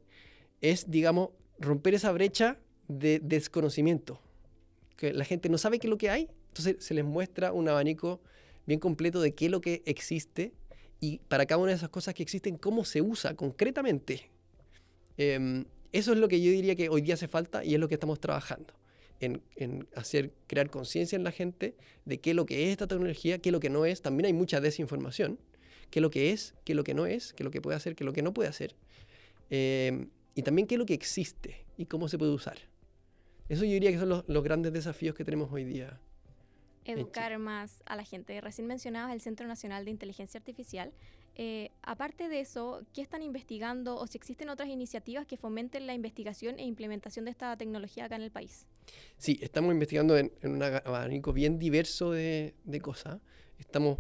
es, 0.62 0.90
digamos, 0.90 1.30
romper 1.60 1.94
esa 1.94 2.12
brecha 2.12 2.58
de 2.88 3.20
desconocimiento. 3.20 4.20
Que 4.98 5.14
la 5.14 5.26
gente 5.26 5.48
no 5.48 5.60
sabe 5.60 5.78
qué 5.78 5.86
es 5.86 5.92
lo 5.92 6.00
que 6.00 6.10
hay, 6.10 6.28
entonces 6.48 6.84
se 6.84 6.96
les 6.96 7.06
muestra 7.06 7.54
un 7.54 7.70
abanico 7.70 8.20
bien 8.66 8.80
completo 8.80 9.22
de 9.22 9.36
qué 9.36 9.46
es 9.46 9.52
lo 9.52 9.62
que 9.62 9.84
existe 9.86 10.54
y 11.00 11.20
para 11.28 11.46
cada 11.46 11.62
una 11.62 11.70
de 11.70 11.78
esas 11.78 11.90
cosas 11.90 12.16
que 12.16 12.24
existen, 12.24 12.58
cómo 12.58 12.84
se 12.84 13.04
usa 13.04 13.36
concretamente. 13.36 14.32
Em, 15.18 15.66
eso 15.92 16.14
es 16.14 16.18
lo 16.18 16.28
que 16.28 16.42
yo 16.42 16.50
diría 16.50 16.76
que 16.76 16.90
hoy 16.90 17.02
día 17.02 17.14
hace 17.14 17.28
falta 17.28 17.64
y 17.64 17.76
es 17.76 17.80
lo 17.80 17.88
que 17.88 17.94
estamos 17.94 18.20
trabajando 18.20 18.74
en, 19.20 19.88
hacer, 19.96 20.32
crear 20.48 20.70
conciencia 20.70 21.16
en 21.16 21.24
la 21.24 21.32
gente 21.32 21.76
de 22.06 22.20
qué 22.20 22.32
es 22.32 22.36
lo 22.36 22.46
que 22.46 22.66
es 22.66 22.70
esta 22.70 22.88
tecnología, 22.88 23.40
qué 23.40 23.50
es 23.50 23.54
lo 23.54 23.60
que 23.60 23.70
no 23.70 23.86
es. 23.86 24.02
También 24.02 24.26
hay 24.28 24.34
mucha 24.34 24.62
desinformación. 24.62 25.40
Qué 25.90 26.00
es 26.00 26.02
lo 26.02 26.10
que 26.10 26.32
es, 26.32 26.54
qué 26.66 26.74
es 26.74 26.76
lo 26.76 26.84
que 26.84 26.94
no 26.94 27.06
es, 27.06 27.34
qué 27.34 27.44
es 27.44 27.46
lo 27.46 27.52
que 27.52 27.62
puede 27.62 27.78
hacer, 27.78 27.96
qué 27.96 28.04
es 28.04 28.06
lo 28.06 28.14
que 28.14 28.22
no 28.22 28.34
puede 28.34 28.50
hacer. 28.50 28.76
Eh, 29.50 30.08
y 30.36 30.44
también 30.44 30.68
qué 30.68 30.76
es 30.76 30.80
lo 30.80 30.86
que 30.86 30.94
existe 30.94 31.66
y 31.78 31.86
cómo 31.86 32.10
se 32.10 32.18
puede 32.18 32.32
usar. 32.32 32.58
Eso 33.50 33.64
yo 33.64 33.72
diría 33.72 33.92
que 33.92 34.00
son 34.00 34.10
los, 34.10 34.44
grandes 34.44 34.74
desafíos 34.74 35.16
que 35.16 35.24
tenemos 35.24 35.52
hoy 35.52 35.64
día 35.64 36.00
educar 36.88 37.38
más 37.38 37.84
a 37.86 37.96
la 37.96 38.04
gente. 38.04 38.40
Recién 38.42 38.68
mencionabas 38.68 39.14
el 39.14 39.22
Centro 39.22 39.48
Nacional 39.48 39.86
de 39.86 39.92
Inteligencia 39.92 40.38
Artificial. 40.38 40.92
Eh, 41.40 41.70
aparte 41.84 42.30
de 42.30 42.40
eso, 42.40 42.82
¿qué 42.94 43.02
están 43.04 43.22
investigando 43.22 43.96
o 43.96 44.08
si 44.08 44.18
existen 44.18 44.50
otras 44.50 44.70
iniciativas 44.70 45.28
que 45.28 45.38
fomenten 45.38 45.86
la 45.86 45.94
investigación 45.94 46.58
e 46.58 46.66
implementación 46.66 47.26
de 47.26 47.32
esta 47.32 47.56
tecnología 47.56 48.06
acá 48.06 48.16
en 48.16 48.24
el 48.24 48.32
país? 48.32 48.66
Sí, 49.20 49.38
estamos 49.44 49.72
investigando 49.72 50.18
en, 50.18 50.32
un 50.42 50.64
abanico 50.64 51.34
bien 51.34 51.60
diverso 51.60 52.10
de, 52.12 52.56
cosas. 52.82 53.20
Estamos, 53.60 54.00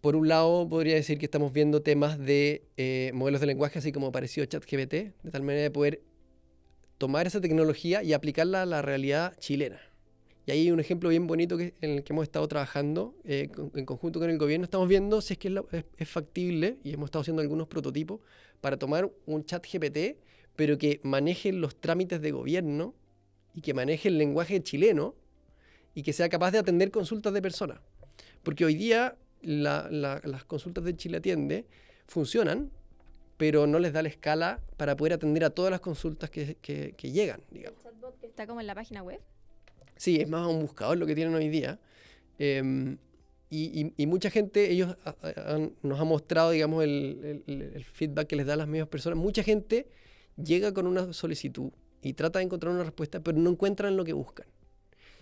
por 0.00 0.16
un 0.16 0.26
lado, 0.26 0.68
podría 0.68 0.96
decir 0.96 1.16
que 1.16 1.26
estamos 1.26 1.52
viendo 1.52 1.80
temas 1.80 2.18
de 2.18 2.66
eh, 2.76 3.12
modelos 3.14 3.40
de 3.40 3.46
lenguaje, 3.46 3.78
así 3.78 3.92
como 3.92 4.10
parecido 4.10 4.46
ChatGPT, 4.46 4.92
de 5.22 5.30
tal 5.30 5.42
manera 5.42 5.62
de 5.62 5.70
poder 5.70 6.02
tomar 6.98 7.28
esa 7.28 7.40
tecnología 7.40 8.02
y 8.02 8.14
aplicarla 8.14 8.62
a 8.62 8.66
la 8.66 8.82
realidad 8.82 9.36
chilena 9.38 9.80
Y 10.46 10.52
ahí 10.52 10.60
hay 10.60 10.70
un 10.70 10.78
ejemplo 10.78 11.08
bien 11.08 11.26
bonito 11.26 11.56
que, 11.58 11.74
en 11.80 11.90
el 11.90 12.04
que 12.04 12.12
hemos 12.12 12.22
estado 12.22 12.46
trabajando 12.46 13.16
eh, 13.24 13.50
en 13.74 13.84
conjunto 13.84 14.20
con 14.20 14.30
el 14.30 14.38
gobierno. 14.38 14.62
Estamos 14.62 14.88
viendo 14.88 15.20
si 15.20 15.34
es 15.34 15.38
que 15.38 15.52
es, 15.98 16.08
factible 16.08 16.78
y 16.84 16.94
hemos 16.94 17.08
estado 17.08 17.22
haciendo 17.22 17.42
algunos 17.42 17.66
prototipos 17.66 18.20
para 18.60 18.76
tomar 18.76 19.10
un 19.26 19.44
chat 19.44 19.66
GPT, 19.66 20.18
pero 20.54 20.78
que 20.78 21.00
maneje 21.02 21.52
los 21.52 21.74
trámites 21.80 22.22
de 22.22 22.30
gobierno 22.30 22.94
y 23.54 23.60
que 23.60 23.74
maneje 23.74 24.08
el 24.08 24.18
lenguaje 24.18 24.62
chileno 24.62 25.16
y 25.94 26.04
que 26.04 26.12
sea 26.12 26.28
capaz 26.28 26.52
de 26.52 26.58
atender 26.58 26.92
consultas 26.92 27.34
de 27.34 27.42
personas. 27.42 27.80
Porque 28.44 28.64
hoy 28.64 28.76
día 28.76 29.16
las 29.42 30.44
consultas 30.44 30.84
de 30.84 30.96
Chile 30.96 31.16
Atiende 31.16 31.66
funcionan, 32.06 32.70
pero 33.36 33.66
no 33.66 33.80
les 33.80 33.92
da 33.92 34.00
la 34.00 34.08
escala 34.08 34.60
para 34.76 34.96
poder 34.96 35.14
atender 35.14 35.42
a 35.42 35.50
todas 35.50 35.72
las 35.72 35.80
consultas 35.80 36.30
que, 36.30 36.56
que 36.62 37.10
llegan, 37.10 37.40
digamos. 37.50 37.84
¿El 37.84 37.90
chatbot 37.90 38.20
que 38.20 38.26
está 38.26 38.46
como 38.46 38.60
en 38.60 38.68
la 38.68 38.76
página 38.76 39.02
web? 39.02 39.20
Sí, 39.96 40.20
es 40.20 40.28
más 40.28 40.46
un 40.46 40.60
buscador 40.60 40.98
lo 40.98 41.06
que 41.06 41.14
tienen 41.14 41.34
hoy 41.34 41.48
día. 41.48 41.78
Em, 42.38 42.98
y, 43.48 44.06
mucha 44.06 44.28
gente, 44.28 44.70
ellos 44.70 44.96
nos 45.82 46.00
han 46.00 46.06
mostrado, 46.06 46.50
digamos, 46.50 46.84
el, 46.84 47.84
feedback 47.92 48.26
que 48.26 48.36
les 48.36 48.46
dan 48.46 48.58
las 48.58 48.68
mismas 48.68 48.88
personas. 48.88 49.18
Mucha 49.18 49.42
gente 49.42 49.86
llega 50.36 50.72
con 50.74 50.86
una 50.86 51.12
solicitud 51.12 51.70
y 52.02 52.12
trata 52.12 52.40
de 52.40 52.44
encontrar 52.44 52.72
una 52.72 52.84
respuesta, 52.84 53.20
pero 53.20 53.38
no 53.38 53.50
encuentran 53.50 53.96
lo 53.96 54.04
que 54.04 54.12
buscan. 54.12 54.46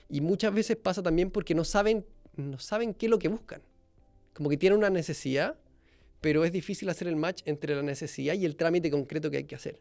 Y 0.08 0.20
muchas 0.20 0.54
veces 0.54 0.76
pasa 0.76 1.02
también 1.02 1.30
porque 1.30 1.54
no 1.54 1.64
saben, 1.64 2.04
no 2.36 2.58
saben 2.58 2.94
qué 2.94 3.06
es 3.06 3.10
lo 3.10 3.18
que 3.18 3.28
buscan. 3.28 3.62
Como 4.32 4.50
que 4.50 4.56
tienen 4.56 4.78
una 4.78 4.90
necesidad, 4.90 5.56
pero 6.20 6.44
es 6.44 6.52
difícil 6.52 6.88
hacer 6.88 7.08
el 7.08 7.16
match 7.16 7.42
entre 7.44 7.76
la 7.76 7.82
necesidad 7.82 8.34
y 8.34 8.46
el 8.46 8.56
trámite 8.56 8.90
concreto 8.90 9.30
que 9.30 9.36
hay 9.38 9.44
que 9.44 9.54
hacer. 9.54 9.78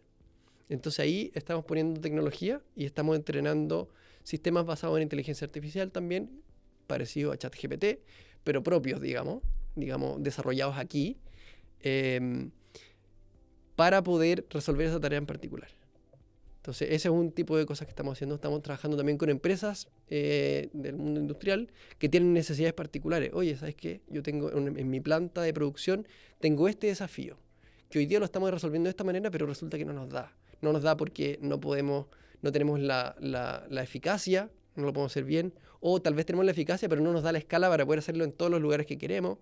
Entonces 0.69 0.99
ahí 0.99 1.31
estamos 1.33 1.65
poniendo 1.65 1.99
tecnología 2.01 2.61
y 2.75 2.85
estamos 2.85 3.15
entrenando 3.15 3.89
sistemas 4.23 4.65
basados 4.65 4.97
en 4.97 5.03
inteligencia 5.03 5.45
artificial 5.45 5.91
también, 5.91 6.41
parecidos 6.87 7.33
a 7.33 7.37
ChatGPT, 7.37 7.99
pero 8.43 8.63
propios, 8.63 9.01
digamos, 9.01 9.41
digamos, 9.75 10.21
desarrollados 10.21 10.77
aquí, 10.77 11.17
em, 11.81 12.51
para 13.75 14.03
poder 14.03 14.45
resolver 14.49 14.87
esa 14.87 14.99
tarea 14.99 15.17
en 15.17 15.25
particular. 15.25 15.69
Entonces, 16.63 16.87
ese 16.91 17.09
es 17.09 17.13
un 17.13 17.33
tipo 17.33 17.57
de 17.57 17.65
cosas 17.65 17.85
que 17.87 17.91
estamos 17.91 18.13
haciendo. 18.13 18.35
Estamos 18.35 18.61
trabajando 18.61 18.95
también 18.95 19.17
con 19.17 19.29
empresas 19.29 19.89
eh, 20.07 20.69
del 20.71 20.95
mundo 20.95 21.19
industrial 21.19 21.69
que 21.97 22.07
tienen 22.07 22.31
necesidades 22.31 22.73
particulares. 22.73 23.31
Oye, 23.33 23.57
¿sabes 23.57 23.75
qué? 23.75 23.99
Yo 24.07 24.23
tengo 24.23 24.49
en, 24.49 24.89
mi 24.89 25.01
planta 25.01 25.41
de 25.41 25.53
producción, 25.53 26.07
tengo 26.39 26.69
este 26.69 26.87
desafío, 26.87 27.37
que 27.89 27.99
hoy 27.99 28.05
día 28.05 28.19
lo 28.19 28.23
estamos 28.23 28.49
resolviendo 28.49 28.87
de 28.87 28.91
esta 28.91 29.03
manera, 29.03 29.29
pero 29.29 29.45
resulta 29.45 29.77
que 29.77 29.83
no 29.83 29.91
nos 29.91 30.07
da. 30.07 30.33
No 30.61 30.71
nos 30.71 30.83
da 30.83 30.95
porque 30.95 31.37
no 31.41 31.59
podemos 31.59 32.05
no 32.43 32.51
tenemos 32.51 32.79
la, 32.79 33.15
eficacia, 33.81 34.51
no 34.75 34.85
lo 34.85 34.93
podemos 34.93 35.11
hacer 35.11 35.23
bien, 35.23 35.53
o 35.79 36.01
tal 36.01 36.13
vez 36.13 36.25
tenemos 36.25 36.45
la 36.45 36.51
eficacia, 36.51 36.87
pero 36.89 37.01
no 37.01 37.11
nos 37.11 37.23
da 37.23 37.31
la 37.31 37.37
escala 37.39 37.69
para 37.69 37.85
poder 37.85 37.99
hacerlo 37.99 38.25
en 38.25 38.33
todos 38.33 38.51
los 38.51 38.61
lugares 38.61 38.85
que 38.85 38.97
queremos. 38.97 39.39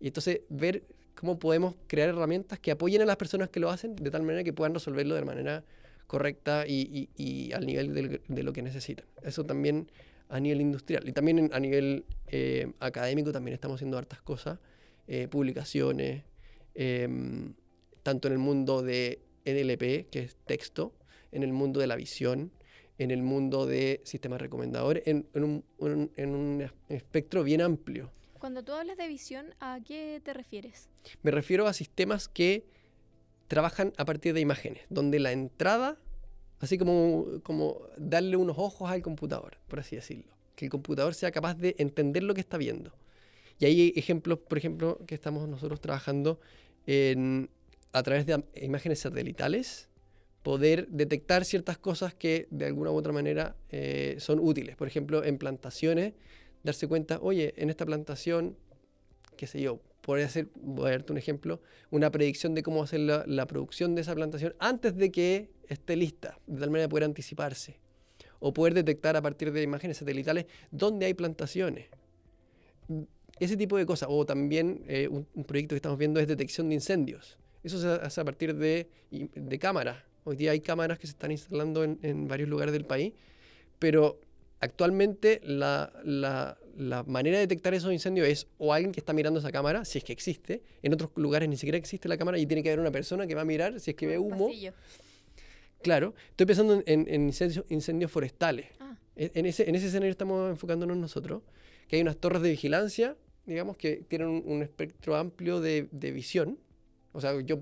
Y 0.00 0.08
entonces 0.08 0.40
ver 0.48 0.84
cómo 1.14 1.38
podemos 1.38 1.74
crear 1.86 2.08
herramientas 2.08 2.58
que 2.58 2.70
apoyen 2.70 3.02
a 3.02 3.04
las 3.04 3.16
personas 3.16 3.50
que 3.50 3.60
lo 3.60 3.70
hacen 3.70 3.96
de 3.96 4.10
tal 4.10 4.22
manera 4.22 4.44
que 4.44 4.52
puedan 4.52 4.72
resolverlo 4.72 5.14
de 5.14 5.24
manera 5.24 5.64
correcta 6.06 6.64
y, 6.66 7.52
al 7.52 7.66
nivel 7.66 8.20
de, 8.26 8.42
lo 8.42 8.52
que 8.52 8.62
necesitan. 8.62 9.06
Eso 9.22 9.44
también 9.44 9.90
a 10.30 10.40
nivel 10.40 10.62
industrial. 10.62 11.06
Y 11.06 11.12
también 11.12 11.50
a 11.52 11.60
nivel 11.60 12.06
eh, 12.28 12.72
académico 12.80 13.30
también 13.30 13.54
estamos 13.54 13.76
haciendo 13.76 13.98
hartas 13.98 14.22
cosas, 14.22 14.58
eh, 15.06 15.28
publicaciones, 15.28 16.24
em, 16.74 17.54
tanto 18.02 18.28
en 18.28 18.32
el 18.32 18.38
mundo 18.38 18.82
de 18.82 19.20
NLP, 19.44 20.08
que 20.10 20.20
es 20.20 20.36
texto, 20.46 20.94
en 21.32 21.42
el 21.42 21.52
mundo 21.52 21.80
de 21.80 21.86
la 21.86 21.96
visión, 21.96 22.52
en 22.98 23.10
el 23.10 23.22
mundo 23.22 23.66
de 23.66 24.00
sistemas 24.04 24.40
recomendadores, 24.40 25.04
en, 25.06 25.26
un, 25.34 26.70
espectro 26.88 27.44
bien 27.44 27.60
amplio. 27.60 28.10
Cuando 28.38 28.64
tú 28.64 28.72
hablas 28.72 28.96
de 28.96 29.08
visión, 29.08 29.54
¿a 29.60 29.80
qué 29.84 30.20
te 30.24 30.32
refieres? 30.32 30.88
Me 31.22 31.30
refiero 31.30 31.66
a 31.66 31.72
sistemas 31.72 32.28
que 32.28 32.66
trabajan 33.46 33.92
a 33.96 34.04
partir 34.04 34.34
de 34.34 34.40
imágenes, 34.40 34.82
donde 34.90 35.18
la 35.18 35.32
entrada, 35.32 35.98
así 36.60 36.76
como, 36.76 37.40
como 37.42 37.80
darle 37.96 38.36
unos 38.36 38.58
ojos 38.58 38.90
al 38.90 39.02
computador, 39.02 39.58
por 39.68 39.80
así 39.80 39.96
decirlo, 39.96 40.32
que 40.54 40.66
el 40.66 40.70
computador 40.70 41.14
sea 41.14 41.30
capaz 41.30 41.54
de 41.54 41.74
entender 41.78 42.22
lo 42.22 42.34
que 42.34 42.40
está 42.40 42.58
viendo. 42.58 42.92
Y 43.58 43.64
hay 43.64 43.92
ejemplos, 43.96 44.38
por 44.38 44.58
ejemplo, 44.58 45.04
que 45.06 45.14
estamos 45.14 45.48
nosotros 45.48 45.80
trabajando 45.80 46.38
en, 46.86 47.50
a 47.92 48.02
través 48.02 48.26
de 48.26 48.44
imágenes 48.54 49.00
satelitales 49.00 49.88
poder 50.48 50.88
detectar 50.88 51.44
ciertas 51.44 51.76
cosas 51.76 52.14
que 52.14 52.48
de 52.50 52.64
alguna 52.64 52.90
u 52.90 52.94
otra 52.94 53.12
manera 53.12 53.54
eh, 53.68 54.16
son 54.18 54.38
útiles. 54.38 54.76
Por 54.76 54.88
ejemplo, 54.88 55.22
en 55.22 55.36
plantaciones, 55.36 56.14
darse 56.62 56.88
cuenta, 56.88 57.18
oye, 57.20 57.52
en 57.58 57.68
esta 57.68 57.84
plantación, 57.84 58.56
qué 59.36 59.46
sé 59.46 59.60
yo, 59.60 59.78
podría 60.00 60.24
hacer, 60.24 60.48
voy 60.54 60.88
a 60.88 60.92
darte 60.92 61.12
un 61.12 61.18
ejemplo, 61.18 61.60
una 61.90 62.10
predicción 62.10 62.54
de 62.54 62.62
cómo 62.62 62.82
hacer 62.82 63.00
la, 63.00 63.24
la, 63.26 63.44
producción 63.46 63.94
de 63.94 64.00
esa 64.00 64.14
plantación 64.14 64.54
antes 64.58 64.96
de 64.96 65.12
que 65.12 65.50
esté 65.68 65.96
lista, 65.96 66.38
de 66.46 66.60
tal 66.60 66.70
manera 66.70 66.88
poder 66.88 67.04
anticiparse. 67.04 67.78
O 68.40 68.54
poder 68.54 68.72
detectar 68.72 69.18
a 69.18 69.20
partir 69.20 69.52
de 69.52 69.62
imágenes 69.62 69.98
satelitales 69.98 70.46
dónde 70.70 71.04
hay 71.04 71.12
plantaciones. 71.12 71.88
Ese 73.38 73.58
tipo 73.58 73.76
de 73.76 73.84
cosas. 73.84 74.08
O 74.10 74.24
también 74.24 74.82
eh, 74.88 75.08
un, 75.08 75.44
proyecto 75.44 75.74
que 75.74 75.76
estamos 75.76 75.98
viendo 75.98 76.20
es 76.20 76.26
detección 76.26 76.70
de 76.70 76.76
incendios. 76.76 77.36
Eso 77.62 77.78
se 77.78 77.86
hace 77.86 78.18
a 78.22 78.24
partir 78.24 78.54
de, 78.54 78.88
de 79.10 79.58
cámaras 79.58 80.07
Hoy 80.28 80.36
día 80.36 80.50
hay 80.50 80.60
cámaras 80.60 80.98
que 80.98 81.06
se 81.06 81.12
están 81.12 81.30
instalando 81.30 81.82
en, 81.82 82.28
varios 82.28 82.50
lugares 82.50 82.74
del 82.74 82.84
país, 82.84 83.14
pero 83.78 84.20
actualmente 84.60 85.40
la, 85.42 85.90
manera 87.06 87.38
de 87.38 87.46
detectar 87.46 87.72
esos 87.72 87.94
incendios 87.94 88.28
es 88.28 88.46
o 88.58 88.74
alguien 88.74 88.92
que 88.92 89.00
está 89.00 89.14
mirando 89.14 89.40
esa 89.40 89.50
cámara, 89.50 89.86
si 89.86 89.96
es 89.96 90.04
que 90.04 90.12
existe, 90.12 90.60
en 90.82 90.92
otros 90.92 91.12
lugares 91.16 91.48
ni 91.48 91.56
siquiera 91.56 91.78
existe 91.78 92.10
la 92.10 92.18
cámara 92.18 92.36
y 92.36 92.44
tiene 92.44 92.62
que 92.62 92.68
haber 92.68 92.80
una 92.80 92.90
persona 92.90 93.26
que 93.26 93.34
va 93.34 93.40
a 93.40 93.46
mirar 93.46 93.80
si 93.80 93.92
es 93.92 93.96
que 93.96 94.06
ve 94.06 94.18
humo. 94.18 94.50
Claro, 95.80 96.14
estoy 96.28 96.44
pensando 96.44 96.82
en, 96.84 97.32
incendios, 97.70 98.12
forestales. 98.12 98.66
Ah. 98.80 98.98
E, 99.16 99.30
en, 99.32 99.46
ese, 99.46 99.66
en 99.66 99.76
ese 99.76 99.86
escenario 99.86 100.10
estamos 100.10 100.50
enfocándonos 100.50 100.98
nosotros, 100.98 101.40
que 101.88 101.96
hay 101.96 102.02
unas 102.02 102.18
torres 102.18 102.42
de 102.42 102.50
vigilancia, 102.50 103.16
digamos, 103.46 103.78
que 103.78 104.04
tienen 104.06 104.42
un, 104.44 104.62
espectro 104.62 105.16
amplio 105.16 105.62
de, 105.62 105.88
de 105.90 106.10
visión. 106.10 106.58
O 107.12 107.22
sea, 107.22 107.40
yo 107.40 107.60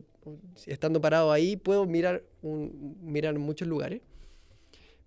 estando 0.67 1.01
parado 1.01 1.33
ahí, 1.33 1.57
puedo 1.57 1.87
mirar, 1.87 2.25
un, 2.43 2.97
mirar 3.03 3.39
muchos 3.39 3.69
lugares, 3.69 4.03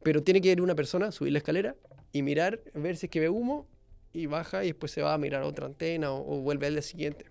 pero 0.03 0.23
tiene 0.23 0.41
que 0.41 0.51
ir 0.51 0.61
una 0.61 0.75
persona, 0.75 1.11
subir 1.11 1.33
la 1.33 1.39
escalera 1.39 1.75
y 2.11 2.21
mirar, 2.21 2.61
ver 2.73 2.97
si 2.97 3.07
es 3.07 3.09
que 3.11 3.19
ve 3.19 3.29
humo 3.29 3.67
y 4.13 4.25
baja 4.25 4.63
y 4.63 4.67
después 4.67 4.91
se 4.91 5.01
va 5.01 5.13
a 5.13 5.17
mirar 5.17 5.43
otra 5.43 5.65
antena 5.65 6.11
o, 6.11 6.41
vuelve 6.41 6.67
al 6.67 6.73
día 6.73 6.81
siguiente. 6.81 7.25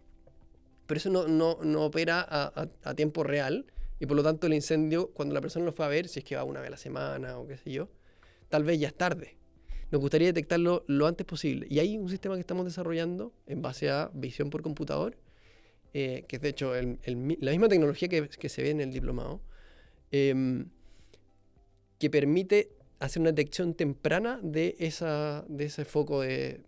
Pero 0.87 0.99
eso 0.99 1.11
no, 1.11 1.26
no, 1.26 1.59
no 1.62 1.85
opera 1.85 2.25
a, 2.28 2.68
a, 2.83 2.95
tiempo 2.95 3.23
real 3.23 3.66
y 4.00 4.07
por 4.07 4.16
lo 4.16 4.23
tanto 4.23 4.47
el 4.47 4.54
incendio, 4.54 5.11
cuando 5.11 5.35
la 5.35 5.40
persona 5.40 5.64
lo 5.64 5.73
fue 5.73 5.85
a 5.85 5.88
ver, 5.88 6.09
si 6.09 6.21
es 6.21 6.25
que 6.25 6.37
va 6.37 6.45
una 6.45 6.61
vez 6.61 6.68
a 6.68 6.71
la 6.71 6.76
semana 6.76 7.38
o 7.38 7.47
qué 7.47 7.57
sé 7.57 7.73
yo, 7.73 7.88
tal 8.49 8.64
vez 8.64 8.78
ya 8.78 8.88
es 8.88 8.95
tarde. 8.95 9.37
Nos 9.90 10.00
gustaría 10.00 10.28
detectarlo 10.28 10.85
lo 10.87 11.07
antes 11.07 11.26
posible. 11.26 11.66
Y 11.71 11.78
hay 11.78 11.97
un 11.97 12.09
sistema 12.09 12.35
que 12.35 12.40
estamos 12.40 12.64
desarrollando 12.64 13.33
en 13.47 13.62
base 13.62 13.90
a 13.90 14.11
visión 14.12 14.50
por 14.50 14.62
computador, 14.62 15.16
eh, 15.95 16.25
que 16.28 16.37
es 16.37 16.42
de 16.42 16.49
hecho 16.50 16.73
la 16.75 17.50
misma 17.50 17.68
tecnología 17.68 18.09
que, 18.09 18.49
se 18.49 18.62
ve 18.62 18.71
en 18.71 18.80
el 18.80 18.92
diplomado, 18.92 19.40
em, 20.11 20.66
que 21.99 22.11
permite 22.11 22.71
hacer 23.00 23.21
una 23.21 23.30
detección 23.30 23.75
temprana 23.75 24.40
de, 24.42 24.76
esa, 24.78 25.45
de 25.49 25.64
ese 25.64 25.85
foco 25.85 26.21
de, 26.21 26.62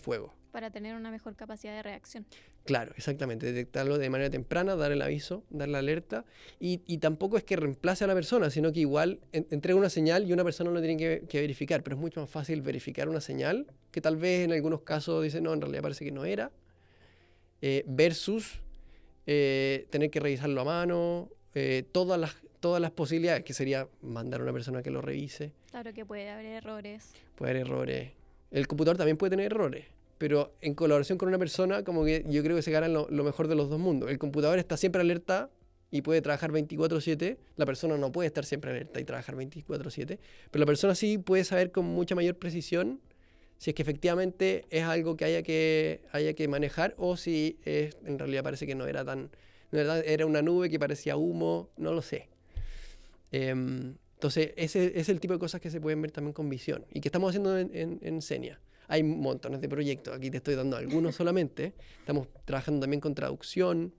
fuego. 0.00 0.34
Para 0.52 0.70
tener 0.70 0.94
una 0.94 1.10
mejor 1.10 1.34
capacidad 1.34 1.74
de 1.74 1.82
reacción. 1.82 2.26
Claro, 2.64 2.92
exactamente. 2.96 3.46
Detectarlo 3.46 3.98
de 3.98 4.10
manera 4.10 4.30
temprana, 4.30 4.76
dar 4.76 4.92
el 4.92 5.00
aviso, 5.02 5.42
dar 5.50 5.68
la 5.68 5.78
alerta. 5.78 6.24
Y, 6.60 6.98
tampoco 6.98 7.38
es 7.38 7.44
que 7.44 7.56
reemplace 7.56 8.04
a 8.04 8.06
la 8.06 8.14
persona, 8.14 8.50
sino 8.50 8.72
que 8.72 8.80
igual 8.80 9.20
entrega 9.32 9.78
una 9.78 9.88
señal 9.88 10.28
y 10.28 10.32
una 10.32 10.44
persona 10.44 10.70
lo 10.70 10.80
tiene 10.80 10.96
que, 10.96 11.26
que, 11.26 11.40
verificar. 11.40 11.82
Pero 11.82 11.96
es 11.96 12.00
mucho 12.00 12.20
más 12.20 12.30
fácil 12.30 12.60
verificar 12.60 13.08
una 13.08 13.20
señal 13.20 13.66
que 13.90 14.00
tal 14.00 14.16
vez 14.16 14.44
en 14.44 14.52
algunos 14.52 14.82
casos 14.82 15.24
dice, 15.24 15.40
no, 15.40 15.54
en 15.54 15.60
realidad 15.62 15.82
parece 15.82 16.04
que 16.04 16.12
no 16.12 16.24
era. 16.24 16.52
Eh, 17.64 17.84
versus 17.86 18.60
eh, 19.24 19.86
tener 19.90 20.10
que 20.10 20.18
revisarlo 20.18 20.62
a 20.62 20.64
mano, 20.64 21.28
eh, 21.54 21.84
todas, 21.92 22.18
las, 22.18 22.34
todas 22.58 22.82
las 22.82 22.90
posibilidades, 22.90 23.44
que 23.44 23.54
sería 23.54 23.86
mandar 24.02 24.40
a 24.40 24.42
una 24.42 24.52
persona 24.52 24.82
que 24.82 24.90
lo 24.90 25.00
revise. 25.00 25.52
Claro 25.70 25.92
que 25.92 26.04
puede 26.04 26.28
haber 26.28 26.46
errores. 26.46 27.12
Puede 27.36 27.52
haber 27.52 27.66
errores. 27.68 28.10
El 28.50 28.66
computador 28.66 28.96
también 28.96 29.16
puede 29.16 29.30
tener 29.30 29.46
errores, 29.46 29.86
pero 30.18 30.54
en 30.60 30.74
colaboración 30.74 31.18
con 31.18 31.28
una 31.28 31.38
persona, 31.38 31.84
como 31.84 32.04
que 32.04 32.24
yo 32.28 32.42
creo 32.42 32.56
que 32.56 32.62
se 32.62 32.72
ganan 32.72 32.92
lo, 32.92 33.06
mejor 33.24 33.46
de 33.46 33.54
los 33.54 33.70
dos 33.70 33.78
mundos. 33.78 34.10
El 34.10 34.18
computador 34.18 34.58
está 34.58 34.76
siempre 34.76 35.00
alerta 35.00 35.48
y 35.92 36.02
puede 36.02 36.20
trabajar 36.20 36.50
24/7, 36.50 37.38
la 37.56 37.64
persona 37.64 37.96
no 37.96 38.10
puede 38.10 38.26
estar 38.26 38.44
siempre 38.44 38.72
alerta 38.72 38.98
y 38.98 39.04
trabajar 39.04 39.36
24/7, 39.36 40.18
pero 40.50 40.60
la 40.60 40.66
persona 40.66 40.96
sí 40.96 41.16
puede 41.18 41.44
saber 41.44 41.70
con 41.70 41.84
mucha 41.84 42.16
mayor 42.16 42.36
precisión 42.36 43.00
si 43.62 43.70
es 43.70 43.76
que 43.76 43.82
efectivamente 43.82 44.66
es 44.70 44.82
algo 44.82 45.16
que 45.16 45.24
haya 45.24 45.44
que, 45.44 46.02
haya 46.10 46.32
que 46.34 46.48
manejar 46.48 46.96
o 46.98 47.16
si 47.16 47.60
en 47.64 48.18
realidad 48.18 48.42
parece 48.42 48.66
que 48.66 48.74
no 48.74 48.88
era 48.88 49.04
tan... 49.04 49.30
era 49.70 50.26
una 50.26 50.42
nube 50.42 50.68
que 50.68 50.80
parecía 50.80 51.16
humo, 51.16 51.70
no 51.76 51.94
lo 51.94 52.02
sé. 52.02 52.28
Em, 53.30 53.94
Entonces, 54.14 54.52
ese 54.56 54.98
es 54.98 55.08
el 55.08 55.20
tipo 55.20 55.34
de 55.34 55.38
cosas 55.38 55.60
que 55.60 55.70
se 55.70 55.80
pueden 55.80 56.02
ver 56.02 56.10
también 56.10 56.32
con 56.32 56.48
visión 56.48 56.84
y 56.92 57.00
que 57.00 57.06
estamos 57.06 57.28
haciendo 57.28 57.56
en, 57.56 57.70
en, 57.72 58.00
en 58.02 58.20
Senia. 58.20 58.58
Hay 58.88 59.04
montones 59.04 59.60
de 59.60 59.68
proyectos, 59.68 60.12
aquí 60.12 60.28
te 60.28 60.38
estoy 60.38 60.56
dando 60.56 60.76
algunos 60.76 61.14
solamente. 61.20 61.72
Estamos 62.00 62.26
trabajando 62.44 62.80
también 62.80 63.00
con 63.00 63.14
traducción 63.14 63.94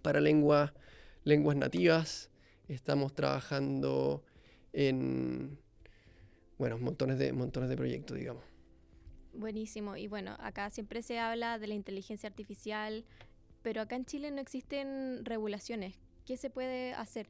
para 0.00 0.22
lenguas, 0.22 0.72
lenguas 1.24 1.58
nativas. 1.58 2.30
Estamos 2.66 3.14
trabajando 3.14 4.24
en, 4.72 5.58
bueno, 6.56 6.78
montones 6.78 7.18
de, 7.18 7.34
montones 7.34 7.68
de 7.68 7.76
proyectos, 7.76 8.16
digamos. 8.16 8.49
Buenísimo. 9.40 9.96
Y 9.96 10.06
bueno, 10.06 10.36
acá 10.38 10.68
siempre 10.68 11.00
se 11.00 11.18
habla 11.18 11.58
de 11.58 11.66
la 11.66 11.72
inteligencia 11.72 12.28
artificial, 12.28 13.04
pero 13.62 13.80
acá 13.80 13.96
en 13.96 14.04
Chile 14.04 14.30
no 14.30 14.38
existen 14.38 15.24
regulaciones. 15.24 15.94
¿Qué 16.26 16.36
se 16.36 16.50
puede 16.50 16.92
hacer? 16.92 17.26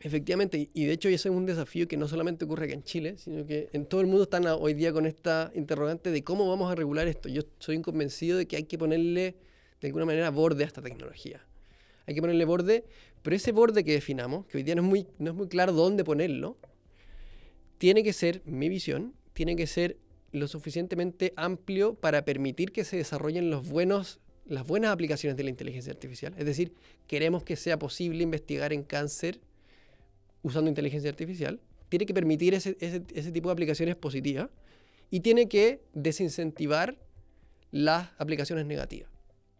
Efectivamente, 0.00 0.70
y 0.72 0.84
de 0.86 0.92
hecho 0.92 1.08
ese 1.08 1.28
es 1.28 1.34
un 1.34 1.44
desafío 1.44 1.86
que 1.86 1.98
no 1.98 2.08
solamente 2.08 2.46
ocurre 2.46 2.64
acá 2.64 2.74
en 2.74 2.84
Chile, 2.84 3.18
sino 3.18 3.44
que 3.44 3.68
en 3.74 3.84
todo 3.84 4.00
el 4.00 4.06
mundo 4.06 4.22
están 4.22 4.46
hoy 4.46 4.72
día 4.72 4.94
con 4.94 5.04
esta 5.04 5.52
interrogante 5.54 6.10
de 6.10 6.24
cómo 6.24 6.48
vamos 6.48 6.72
a 6.72 6.74
regular 6.74 7.06
esto. 7.06 7.28
Yo 7.28 7.42
soy 7.58 7.80
convencido 7.82 8.38
de 8.38 8.46
que 8.46 8.56
hay 8.56 8.64
que 8.64 8.78
ponerle 8.78 9.36
de 9.82 9.88
alguna 9.88 10.06
manera 10.06 10.30
borde 10.30 10.64
a 10.64 10.66
esta 10.66 10.80
tecnología. 10.80 11.46
Hay 12.06 12.14
que 12.14 12.22
ponerle 12.22 12.46
borde, 12.46 12.86
pero 13.22 13.36
ese 13.36 13.52
borde 13.52 13.84
que 13.84 13.92
definamos, 13.92 14.46
que 14.46 14.56
hoy 14.56 14.62
día 14.62 14.74
no 14.74 14.80
es 14.80 14.88
muy, 14.88 15.06
no 15.18 15.32
es 15.32 15.36
muy 15.36 15.48
claro 15.48 15.72
dónde 15.72 16.02
ponerlo, 16.02 16.56
tiene 17.76 18.02
que 18.02 18.14
ser, 18.14 18.40
mi 18.46 18.70
visión, 18.70 19.14
tiene 19.34 19.54
que 19.56 19.66
ser 19.66 19.98
lo 20.34 20.48
suficientemente 20.48 21.32
amplio 21.36 21.94
para 21.94 22.24
permitir 22.24 22.72
que 22.72 22.84
se 22.84 22.96
desarrollen 22.96 23.50
las 23.50 23.68
buenas 23.68 24.18
aplicaciones 24.90 25.36
de 25.36 25.44
la 25.44 25.50
inteligencia 25.50 25.92
artificial. 25.92 26.34
Es 26.36 26.44
decir, 26.44 26.72
queremos 27.06 27.44
que 27.44 27.54
sea 27.54 27.78
posible 27.78 28.24
investigar 28.24 28.72
en 28.72 28.82
cáncer 28.82 29.40
usando 30.42 30.68
inteligencia 30.68 31.08
artificial, 31.08 31.60
tiene 31.88 32.04
que 32.04 32.12
permitir 32.14 32.52
ese, 32.52 32.72
tipo 33.32 33.48
de 33.48 33.52
aplicaciones 33.52 33.94
positivas 33.94 34.50
y 35.08 35.20
tiene 35.20 35.48
que 35.48 35.80
desincentivar 35.92 36.98
las 37.70 38.10
aplicaciones 38.18 38.66
negativas. 38.66 39.08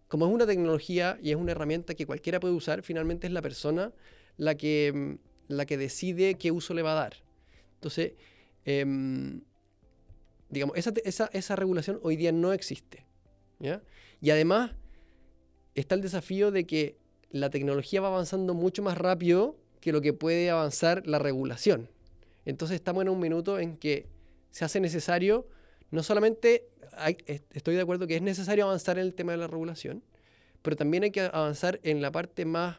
Como 0.09 0.27
es 0.27 0.33
una 0.33 0.45
tecnología 0.45 1.19
y 1.23 1.31
es 1.31 1.37
una 1.37 1.53
herramienta 1.53 1.95
que 1.95 2.05
cualquiera 2.05 2.41
puede 2.41 2.55
usar, 2.55 2.83
finalmente 2.83 3.29
es 3.29 3.33
la 3.33 3.43
persona 3.43 3.93
la 4.37 4.57
que, 4.57 5.19
la 5.47 5.67
que 5.67 5.79
decide 5.79 6.35
qué 6.35 6.51
uso 6.51 6.75
le 6.75 6.83
va 6.83 6.93
a 6.93 6.97
dar. 6.97 7.15
Entonces, 7.77 8.15
em, 8.65 9.43
digamos, 10.55 10.77
esa, 10.77 10.93
esa, 11.05 11.29
esa, 11.33 11.57
regulación 11.57 12.01
hoy 12.03 12.17
día 12.17 12.33
no 12.33 12.53
existe. 12.53 13.07
¿ya? 13.59 13.83
Y 14.21 14.31
además 14.31 14.73
está 15.75 15.95
el 15.95 16.01
desafío 16.01 16.51
de 16.51 16.67
que 16.67 16.97
la 17.31 17.51
tecnología 17.51 18.01
va 18.01 18.09
avanzando 18.09 18.55
mucho 18.55 18.83
más 18.83 18.97
rápido 18.97 19.57
que 19.81 19.93
lo 19.93 20.01
que 20.01 20.13
puede 20.13 20.49
avanzar 20.51 21.07
la 21.07 21.19
regulación. 21.19 21.91
Entonces 22.45 22.77
estamos 22.77 23.03
en 23.03 23.09
un 23.09 23.21
minuto 23.21 23.59
en 23.59 23.77
que 23.77 24.09
se 24.51 24.65
hace 24.65 24.81
necesario, 24.81 25.47
no 25.91 26.03
solamente 26.03 26.69
estoy 27.53 27.75
de 27.75 27.81
acuerdo 27.81 28.07
que 28.07 28.17
es 28.17 28.23
necesario 28.23 28.65
avanzar 28.65 28.99
en 28.99 29.05
el 29.05 29.15
tema 29.15 29.33
de 29.33 29.39
la 29.39 29.47
regulación, 29.47 30.03
pero 30.63 30.77
también 30.77 31.03
hay 31.03 31.11
que 31.11 31.21
avanzar 31.21 31.81
en 31.83 32.01
la 32.01 32.13
parte 32.13 32.45
más, 32.45 32.79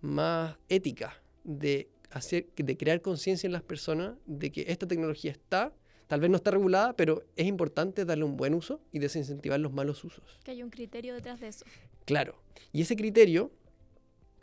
más 0.00 0.56
ética 0.68 1.22
de, 1.44 1.88
hacer, 2.10 2.46
de 2.56 2.76
crear 2.76 3.00
conciencia 3.00 3.46
en 3.46 3.52
las 3.52 3.62
personas 3.62 4.16
de 4.26 4.52
que 4.52 4.64
esta 4.68 4.86
tecnología 4.86 5.30
está, 5.30 5.72
tal 6.12 6.20
vez 6.20 6.28
no 6.28 6.36
está 6.36 6.50
regulada, 6.50 6.92
pero 6.92 7.24
es 7.36 7.46
importante 7.46 8.04
darle 8.04 8.24
un 8.24 8.36
buen 8.36 8.52
uso 8.52 8.82
y 8.92 8.98
desincentivar 8.98 9.58
los 9.58 9.72
malos 9.72 10.04
usos. 10.04 10.22
Que 10.44 10.50
hay 10.50 10.62
un 10.62 10.68
criterio 10.68 11.14
detrás 11.14 11.40
de 11.40 11.48
eso. 11.48 11.64
Claro. 12.04 12.36
Y 12.70 12.82
ese 12.82 12.96
criterio, 12.96 13.50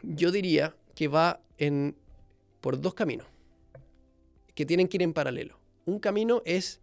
yo 0.02 0.32
diría 0.32 0.76
que 0.96 1.08
va 1.08 1.44
en, 1.60 1.96
por 2.60 2.82
dos 2.82 2.96
caminos 2.96 3.28
que 4.56 4.66
tienen 4.66 4.88
que 4.88 4.98
ir 4.98 5.04
en 5.04 5.14
paralelo. 5.14 5.60
Un 5.86 6.00
camino 6.00 6.42
es 6.44 6.82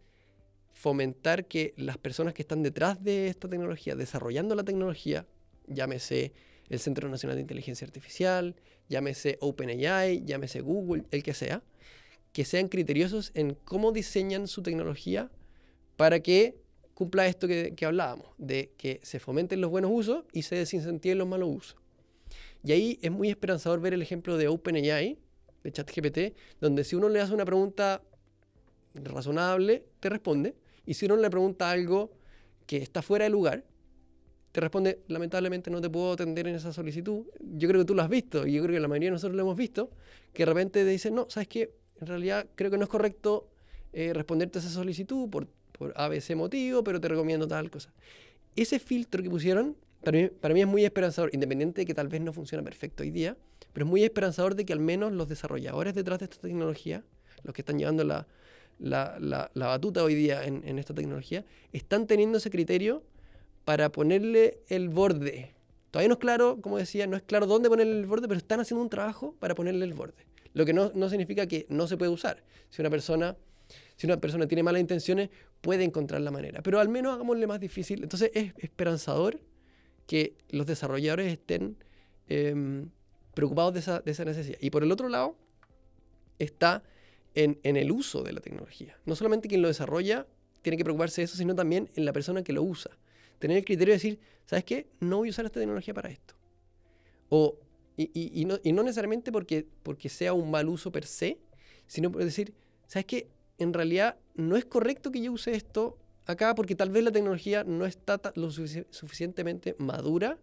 fomentar 0.73 1.47
que 1.47 1.75
las 1.77 1.99
personas 1.99 2.33
que 2.33 2.43
están 2.43 2.63
detrás 2.63 3.03
de 3.03 3.27
esta 3.27 3.49
tecnología, 3.49 3.97
desarrollando 3.97 4.55
la 4.55 4.63
tecnología, 4.63 5.27
llámese 5.67 6.33
el 6.69 6.79
Centro 6.79 7.09
Nacional 7.09 7.35
de 7.35 7.43
Inteligencia 7.43 7.85
Artificial, 7.85 8.55
llámese 8.89 9.37
OpenAI, 9.41 10.23
llámese 10.25 10.61
Google, 10.61 11.03
el 11.11 11.25
que 11.25 11.35
sea, 11.35 11.65
que 12.37 12.45
sean 12.45 12.69
criteriosos 12.69 13.31
en 13.33 13.55
cómo 13.65 13.93
diseñan 13.93 14.47
su 14.47 14.63
tecnología 14.63 15.31
para 15.97 16.21
que 16.21 16.61
cumpla 16.93 17.27
esto 17.29 17.49
que, 17.49 17.75
hablábamos, 17.87 18.27
de 18.37 18.75
que 18.77 19.01
se 19.03 19.19
fomenten 19.19 19.63
los 19.63 19.71
buenos 19.71 19.91
usos 19.91 20.27
y 20.35 20.43
se 20.43 20.55
desincentiven 20.55 21.17
los 21.17 21.27
malos 21.27 21.49
usos. 21.51 21.77
Y 22.63 22.73
ahí 22.73 22.99
es 23.01 23.11
muy 23.11 23.31
esperanzador 23.31 23.81
ver 23.81 23.95
el 23.95 24.03
ejemplo 24.03 24.37
de 24.37 24.49
OpenAI, 24.49 25.19
de 25.65 25.73
ChatGPT, 25.73 26.19
donde 26.61 26.85
si 26.85 26.95
uno 26.95 27.09
le 27.09 27.23
hace 27.23 27.33
una 27.33 27.47
pregunta 27.47 28.03
razonable, 28.93 29.87
te 30.01 30.11
responde. 30.11 30.55
Y 30.85 30.93
si 30.93 31.07
uno 31.07 31.17
le 31.17 31.31
pregunta 31.31 31.71
algo 31.71 32.11
que 32.67 32.77
está 32.77 33.01
fuera 33.01 33.25
de 33.25 33.31
lugar, 33.31 33.65
te 34.53 34.61
responde, 34.61 35.01
lamentablemente 35.09 35.71
no 35.71 35.81
te 35.81 35.89
puedo 35.89 36.13
atender 36.13 36.49
en 36.49 36.57
esa 36.57 36.71
solicitud. 36.75 37.25
Yo 37.41 37.67
creo 37.67 37.81
que 37.81 37.87
tú 37.87 37.95
lo 37.95 38.03
has 38.03 38.11
visto, 38.11 38.47
y 38.47 38.53
yo 38.53 38.63
creo 38.63 38.75
que 38.75 38.81
la 38.81 38.89
mayoría 38.89 39.07
de 39.07 39.13
nosotros 39.13 39.37
lo 39.37 39.43
hemos 39.43 39.57
visto, 39.57 39.89
que 40.35 40.43
de 40.43 40.47
repente 40.53 40.85
te 40.85 40.91
dicen, 40.91 41.15
no, 41.15 41.31
¿sabes 41.31 41.49
qué? 41.49 41.86
En 42.01 42.07
realidad 42.07 42.47
creo 42.55 42.71
que 42.71 42.79
no 42.79 42.85
es 42.85 42.91
correcto 42.91 43.49
eh, 43.93 44.13
responderte 44.13 44.59
a 44.59 44.61
esa 44.61 44.71
solicitud 44.71 45.29
por, 45.31 45.47
por 45.73 45.93
ABC 45.97 46.35
motivo, 46.35 46.85
pero 46.85 47.01
te 47.01 47.09
recomiendo 47.09 47.47
tal 47.47 47.71
cosa. 47.71 47.93
Ese 48.55 48.79
filtro 48.79 49.23
que 49.23 49.31
pusieron 49.31 49.77
para 50.41 50.55
mí, 50.55 50.61
es 50.61 50.67
muy 50.69 50.85
esperanzador, 50.85 51.31
independiente 51.33 51.81
de 51.81 51.85
que 51.85 51.95
tal 51.95 52.07
vez 52.07 52.21
no 52.21 52.33
funcione 52.33 52.63
perfecto 52.63 53.03
hoy 53.03 53.11
día, 53.11 53.37
pero 53.73 53.85
es 53.87 53.91
muy 53.91 54.05
esperanzador 54.05 54.55
de 54.55 54.65
que 54.65 54.73
al 54.73 54.79
menos 54.79 55.13
los 55.13 55.29
desarrolladores 55.29 55.95
detrás 55.95 56.21
de 56.21 56.27
esta 56.27 56.39
tecnología, 56.39 57.03
los 57.43 57.53
que 57.53 57.63
están 57.63 57.79
llevando 57.79 58.05
la, 58.05 58.27
la, 58.79 59.51
batuta 59.53 60.05
hoy 60.05 60.15
día 60.15 60.45
en, 60.45 60.63
en, 60.65 60.79
esta 60.79 60.95
tecnología, 60.95 61.45
están 61.73 62.07
teniendo 62.07 62.39
ese 62.39 62.51
criterio 62.51 63.03
para 63.65 63.91
ponerle 63.91 64.61
el 64.69 64.89
borde. 64.91 65.51
Todavía 65.91 66.09
no 66.09 66.15
es 66.15 66.21
claro, 66.21 66.61
como 66.61 66.79
decía, 66.79 67.09
no 67.09 67.17
es 67.17 67.23
claro 67.23 67.47
dónde 67.47 67.69
ponerle 67.69 67.99
el 67.99 68.07
borde, 68.07 68.29
pero 68.29 68.39
están 68.39 68.61
haciendo 68.61 68.83
un 68.83 68.91
trabajo 68.91 69.35
para 69.41 69.57
ponerle 69.57 69.85
el 69.85 69.95
borde. 69.95 70.25
Lo 70.57 70.65
que 70.65 70.73
no, 70.73 70.91
no 70.95 71.11
significa 71.11 71.47
que 71.47 71.67
no 71.69 71.87
se 71.87 71.99
puede 71.99 72.11
usar. 72.11 72.43
Si 72.71 72.81
una 72.81 72.89
persona 72.89 73.37
si 73.97 74.07
una 74.07 74.19
persona 74.19 74.47
tiene 74.47 74.63
malas 74.63 74.81
intenciones, 74.81 75.29
puede 75.61 75.85
encontrar 75.85 76.21
la 76.23 76.31
manera. 76.31 76.63
Pero 76.63 76.81
al 76.81 76.89
menos 76.89 77.15
hagámosle 77.15 77.47
más 77.47 77.61
difícil. 77.61 78.03
Entonces 78.03 78.31
es 78.35 78.53
esperanzador 78.59 79.41
que 80.07 80.37
los 80.49 80.67
desarrolladores 80.67 81.31
estén 81.31 81.77
em, 82.29 82.89
preocupados 83.35 83.75
de 83.75 83.81
esa, 83.81 84.01
de 84.01 84.11
esa, 84.13 84.25
necesidad. 84.25 84.59
Y 84.61 84.71
por 84.71 84.83
el 84.83 84.93
otro 84.93 85.09
lado, 85.09 85.37
está 86.39 86.83
en, 87.35 87.59
en, 87.63 87.77
el 87.77 87.91
uso 87.91 88.23
de 88.23 88.33
la 88.33 88.41
tecnología. 88.41 88.97
No 89.05 89.15
solamente 89.15 89.49
quien 89.49 89.61
lo 89.61 89.69
desarrolla 89.69 90.27
tiene 90.63 90.79
que 90.79 90.85
preocuparse 90.85 91.21
de 91.21 91.27
eso, 91.27 91.37
sino 91.37 91.55
también 91.55 91.91
en 91.97 92.05
la 92.05 92.13
persona 92.13 92.43
que 92.43 92.55
lo 92.55 92.63
usa. 92.63 92.97
Tener 93.39 93.59
el 93.59 93.65
criterio 93.65 93.93
de 93.93 93.97
decir, 93.97 94.21
¿sabes 94.47 94.65
qué? 94.65 94.87
No 95.01 95.19
voy 95.19 95.29
a 95.29 95.31
usar 95.31 95.45
esta 95.45 95.61
tecnología 95.61 95.93
para 95.93 96.09
esto. 96.09 96.35
O, 97.29 97.59
y, 97.97 98.11
y, 98.13 98.43
y, 98.43 98.45
no, 98.45 98.59
y 98.63 98.73
no, 98.73 98.83
necesariamente 98.83 99.33
porque, 99.33 99.67
porque 99.83 100.09
sea 100.09 100.33
un 100.33 100.51
mal 100.51 100.69
uso 100.69 100.93
per 100.93 101.07
se, 101.07 101.39
sino 101.87 102.11
por 102.11 102.23
decir, 102.25 102.53
¿sabes 102.87 103.07
qué? 103.07 103.29
En 103.59 103.73
realidad 103.73 104.17
no 104.35 104.57
es 104.57 104.65
correcto 104.65 105.11
que 105.11 105.23
yo 105.23 105.33
use 105.33 105.55
esto 105.55 105.99
acá 106.27 106.55
porque 106.55 106.75
tal 106.75 106.91
vez 106.91 107.05
la 107.05 107.13
tecnología 107.13 107.65
no 107.65 107.87
está 107.87 108.21
lo 108.35 108.51
suficientemente 108.51 109.77
madura 109.79 110.39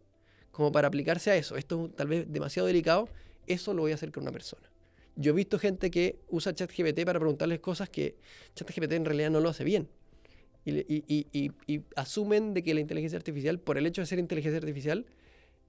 como 0.52 0.72
para 0.72 0.88
aplicarse 0.88 1.32
a 1.32 1.36
eso. 1.36 1.56
Esto 1.58 1.86
es 1.86 1.96
tal 1.96 2.08
vez 2.08 2.32
demasiado 2.32 2.68
delicado. 2.68 3.10
Eso 3.46 3.74
lo 3.74 3.82
voy 3.82 3.92
a 3.92 3.96
hacer 3.96 4.12
con 4.12 4.24
una 4.24 4.32
persona. 4.32 4.70
Yo 5.16 5.32
he 5.32 5.36
visto 5.36 5.60
gente 5.60 5.92
que 5.92 6.20
usa 6.30 6.56
ChatGPT 6.56 7.06
para 7.06 7.20
preguntarles 7.20 7.60
cosas 7.60 7.90
que 7.90 8.16
ChatGPT 8.56 8.94
en 8.94 9.06
realidad 9.06 9.30
no 9.30 9.40
lo 9.42 9.50
hace 9.50 9.64
bien. 9.64 9.90
Y, 10.66 11.82
asumen 11.96 12.54
de 12.54 12.64
que 12.64 12.74
la 12.74 12.80
inteligencia 12.80 13.18
artificial, 13.18 13.60
por 13.60 13.78
el 13.78 13.86
hecho 13.86 14.02
de 14.02 14.06
ser 14.06 14.18
inteligencia 14.20 14.58
artificial, 14.58 15.06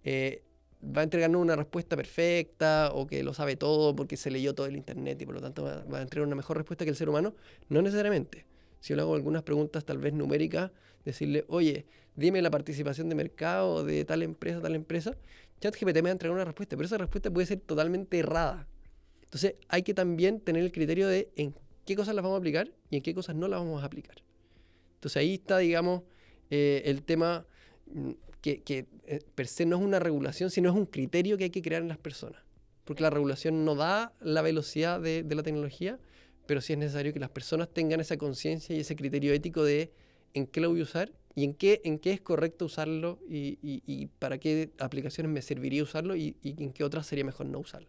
eh, 0.04 0.42
va 0.84 1.00
a 1.00 1.04
entregarnos 1.04 1.40
una 1.40 1.56
respuesta 1.56 1.96
perfecta 1.96 2.90
o 2.92 3.06
que 3.06 3.22
lo 3.22 3.34
sabe 3.34 3.56
todo 3.56 3.94
porque 3.94 4.16
se 4.16 4.30
leyó 4.30 4.54
todo 4.54 4.66
el 4.66 4.76
Internet 4.76 5.20
y 5.22 5.26
por 5.26 5.34
lo 5.36 5.40
tanto 5.40 5.64
va 5.64 5.98
a 5.98 6.02
entregar 6.02 6.26
una 6.26 6.36
mejor 6.36 6.56
respuesta 6.56 6.84
que 6.84 6.90
el 6.90 6.96
ser 6.96 7.08
humano. 7.08 7.34
No 7.68 7.82
necesariamente 7.82 8.46
si 8.84 8.90
yo 8.90 8.96
le 8.96 9.02
hago 9.02 9.14
algunas 9.14 9.42
preguntas 9.42 9.82
tal 9.86 9.96
vez 9.96 10.12
numéricas, 10.12 10.70
decirle, 11.06 11.46
oye, 11.48 11.86
dime 12.16 12.42
la 12.42 12.50
participación 12.50 13.08
de 13.08 13.14
mercado 13.14 13.82
de 13.82 14.04
tal 14.04 14.22
empresa, 14.22 14.60
tal 14.60 14.74
empresa, 14.74 15.16
ChatGPT 15.58 15.94
me 15.94 16.02
va 16.02 16.08
a 16.10 16.12
entregar 16.12 16.34
una 16.34 16.44
respuesta, 16.44 16.76
pero 16.76 16.84
esa 16.84 16.98
respuesta 16.98 17.30
puede 17.30 17.46
ser 17.46 17.60
totalmente 17.60 18.18
errada. 18.18 18.68
Entonces 19.22 19.54
hay 19.68 19.84
que 19.84 19.94
también 19.94 20.38
tener 20.38 20.62
el 20.62 20.70
criterio 20.70 21.08
de 21.08 21.30
en 21.36 21.54
qué 21.86 21.96
cosas 21.96 22.14
las 22.14 22.22
vamos 22.22 22.36
a 22.36 22.38
aplicar 22.40 22.72
y 22.90 22.96
en 22.96 23.02
qué 23.02 23.14
cosas 23.14 23.34
no 23.34 23.48
las 23.48 23.58
vamos 23.58 23.82
a 23.82 23.86
aplicar. 23.86 24.16
Entonces 24.96 25.16
ahí 25.16 25.32
está, 25.32 25.56
digamos, 25.56 26.02
eh, 26.50 26.82
el 26.84 27.04
tema 27.04 27.46
mm, 27.86 28.10
que, 28.44 28.62
que 28.62 28.84
eh, 29.06 29.20
per 29.34 29.46
se 29.46 29.64
no 29.64 29.78
es 29.78 29.82
una 29.82 30.00
regulación, 30.00 30.50
sino 30.50 30.68
es 30.68 30.76
un 30.76 30.84
criterio 30.84 31.38
que 31.38 31.44
hay 31.44 31.50
que 31.50 31.62
crear 31.62 31.80
en 31.80 31.88
las 31.88 31.96
personas. 31.96 32.42
Porque 32.84 33.02
la 33.02 33.08
regulación 33.08 33.64
no 33.64 33.74
da 33.74 34.12
la 34.20 34.42
velocidad 34.42 35.00
de, 35.00 35.22
de 35.22 35.34
la 35.34 35.42
tecnología, 35.42 35.98
pero 36.44 36.60
sí 36.60 36.74
es 36.74 36.78
necesario 36.78 37.14
que 37.14 37.20
las 37.20 37.30
personas 37.30 37.70
tengan 37.72 38.00
esa 38.00 38.18
conciencia 38.18 38.76
y 38.76 38.80
ese 38.80 38.96
criterio 38.96 39.32
ético 39.32 39.64
de 39.64 39.92
en 40.34 40.46
qué 40.46 40.60
lo 40.60 40.68
voy 40.68 40.80
a 40.80 40.82
usar 40.82 41.10
y 41.34 41.44
en 41.44 41.54
qué, 41.54 41.80
en 41.84 41.98
qué 41.98 42.12
es 42.12 42.20
correcto 42.20 42.66
usarlo 42.66 43.18
y, 43.26 44.08
para 44.18 44.36
qué 44.36 44.72
aplicaciones 44.78 45.32
me 45.32 45.40
serviría 45.40 45.82
usarlo 45.82 46.14
y, 46.14 46.36
y, 46.42 46.62
en 46.62 46.74
qué 46.74 46.84
otras 46.84 47.06
sería 47.06 47.24
mejor 47.24 47.46
no 47.46 47.60
usarlo. 47.60 47.88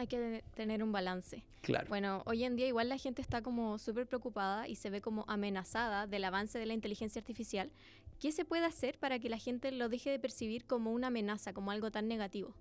Hay 0.00 0.06
que 0.06 0.42
tener 0.54 0.82
un 0.82 0.92
balance. 0.92 1.44
Claro. 1.60 1.86
Bueno, 1.90 2.22
hoy 2.24 2.44
en 2.44 2.56
día 2.56 2.66
igual 2.66 2.88
la 2.88 2.96
gente 2.96 3.20
está 3.20 3.42
como 3.42 3.78
súper 3.78 4.06
preocupada 4.06 4.66
y 4.66 4.76
se 4.76 4.88
ve 4.88 5.02
como 5.02 5.26
amenazada 5.28 6.06
del 6.06 6.24
avance 6.24 6.58
de 6.58 6.64
la 6.64 6.72
inteligencia 6.72 7.20
artificial. 7.20 7.70
¿Qué 8.18 8.32
se 8.32 8.46
puede 8.46 8.64
hacer 8.64 8.96
para 8.98 9.18
que 9.18 9.28
la 9.28 9.36
gente 9.36 9.70
lo 9.72 9.90
deje 9.90 10.08
de 10.08 10.18
percibir 10.18 10.64
como 10.64 10.90
una 10.90 11.08
amenaza, 11.08 11.52
como 11.52 11.70
algo 11.70 11.90
tan 11.90 12.08
negativo? 12.08 12.54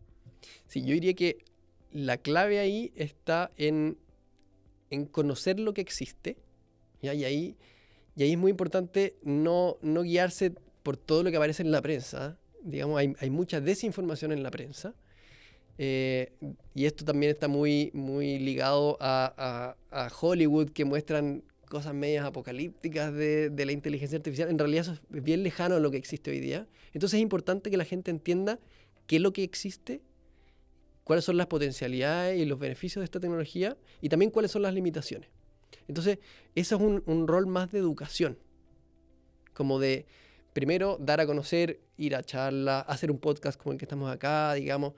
Sí, 0.67 0.81
yo 0.81 0.93
diría 0.95 1.13
que 1.13 1.37
la 1.93 2.17
clave 2.17 2.59
ahí 2.59 2.91
está 2.93 3.51
en, 3.55 3.97
en 4.89 5.05
conocer 5.05 5.61
lo 5.61 5.73
que 5.73 5.79
existe. 5.79 6.35
¿ya? 7.01 7.13
Y, 7.13 7.23
ahí, 7.23 7.57
y 8.17 8.23
ahí 8.23 8.33
es 8.33 8.37
muy 8.37 8.51
importante 8.51 9.15
no, 9.23 9.77
no 9.81 10.01
guiarse 10.01 10.51
por 10.83 10.97
todo 10.97 11.23
lo 11.23 11.31
que 11.31 11.37
aparece 11.37 11.63
en 11.63 11.71
la 11.71 11.81
prensa. 11.81 12.37
Digamos, 12.63 12.99
hay, 12.99 13.13
hay 13.21 13.29
mucha 13.29 13.61
desinformación 13.61 14.33
en 14.33 14.43
la 14.43 14.51
prensa. 14.51 14.93
Eh, 15.81 16.33
y 16.75 16.85
esto 16.87 17.05
también 17.05 17.31
está 17.31 17.47
muy, 17.47 17.89
muy 17.93 18.37
ligado 18.37 18.97
a, 18.99 19.77
a, 19.91 20.09
Hollywood, 20.19 20.71
que 20.71 20.83
muestran 20.83 21.41
cosas 21.69 21.93
medias 21.93 22.25
apocalípticas 22.25 23.13
de, 23.13 23.49
de, 23.49 23.65
la 23.65 23.71
inteligencia 23.71 24.17
artificial. 24.17 24.49
En 24.49 24.59
realidad 24.59 24.81
eso 24.81 24.91
es 24.91 25.23
bien 25.23 25.41
lejano 25.41 25.75
a 25.75 25.79
lo 25.79 25.89
que 25.89 25.95
existe 25.95 26.31
hoy 26.31 26.41
día. 26.41 26.67
Entonces 26.93 27.17
es 27.19 27.21
importante 27.21 27.71
que 27.71 27.77
la 27.77 27.85
gente 27.85 28.11
entienda 28.11 28.59
qué 29.07 29.15
es 29.15 29.21
lo 29.21 29.31
que 29.31 29.41
existe, 29.41 30.01
cuáles 31.05 31.23
son 31.23 31.37
las 31.37 31.47
potencialidades 31.47 32.37
y 32.37 32.45
los 32.45 32.59
beneficios 32.59 32.99
de 32.99 33.05
esta 33.05 33.21
tecnología 33.21 33.77
y 34.01 34.09
también 34.09 34.31
cuáles 34.31 34.51
son 34.51 34.63
las 34.63 34.73
limitaciones. 34.73 35.29
Entonces, 35.87 36.19
eso 36.55 36.75
es 36.75 36.81
un, 36.81 37.03
un 37.05 37.25
rol 37.25 37.47
más 37.47 37.71
de 37.71 37.79
educación, 37.79 38.37
como 39.53 39.79
de, 39.79 40.05
primero, 40.51 40.97
dar 40.99 41.21
a 41.21 41.25
conocer, 41.25 41.79
ir 41.95 42.15
a 42.15 42.23
charla, 42.23 42.81
hacer 42.81 43.11
un 43.11 43.17
podcast 43.17 43.57
como 43.57 43.71
el 43.71 43.79
que 43.79 43.85
estamos 43.85 44.11
acá, 44.11 44.53
digamos, 44.55 44.93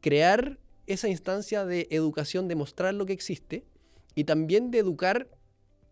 crear 0.00 0.58
esa 0.86 1.08
instancia 1.08 1.64
de 1.64 1.86
educación, 1.90 2.48
de 2.48 2.56
mostrar 2.56 2.94
lo 2.94 3.06
que 3.06 3.12
existe 3.12 3.64
y 4.14 4.24
también 4.24 4.70
de 4.70 4.78
educar 4.78 5.28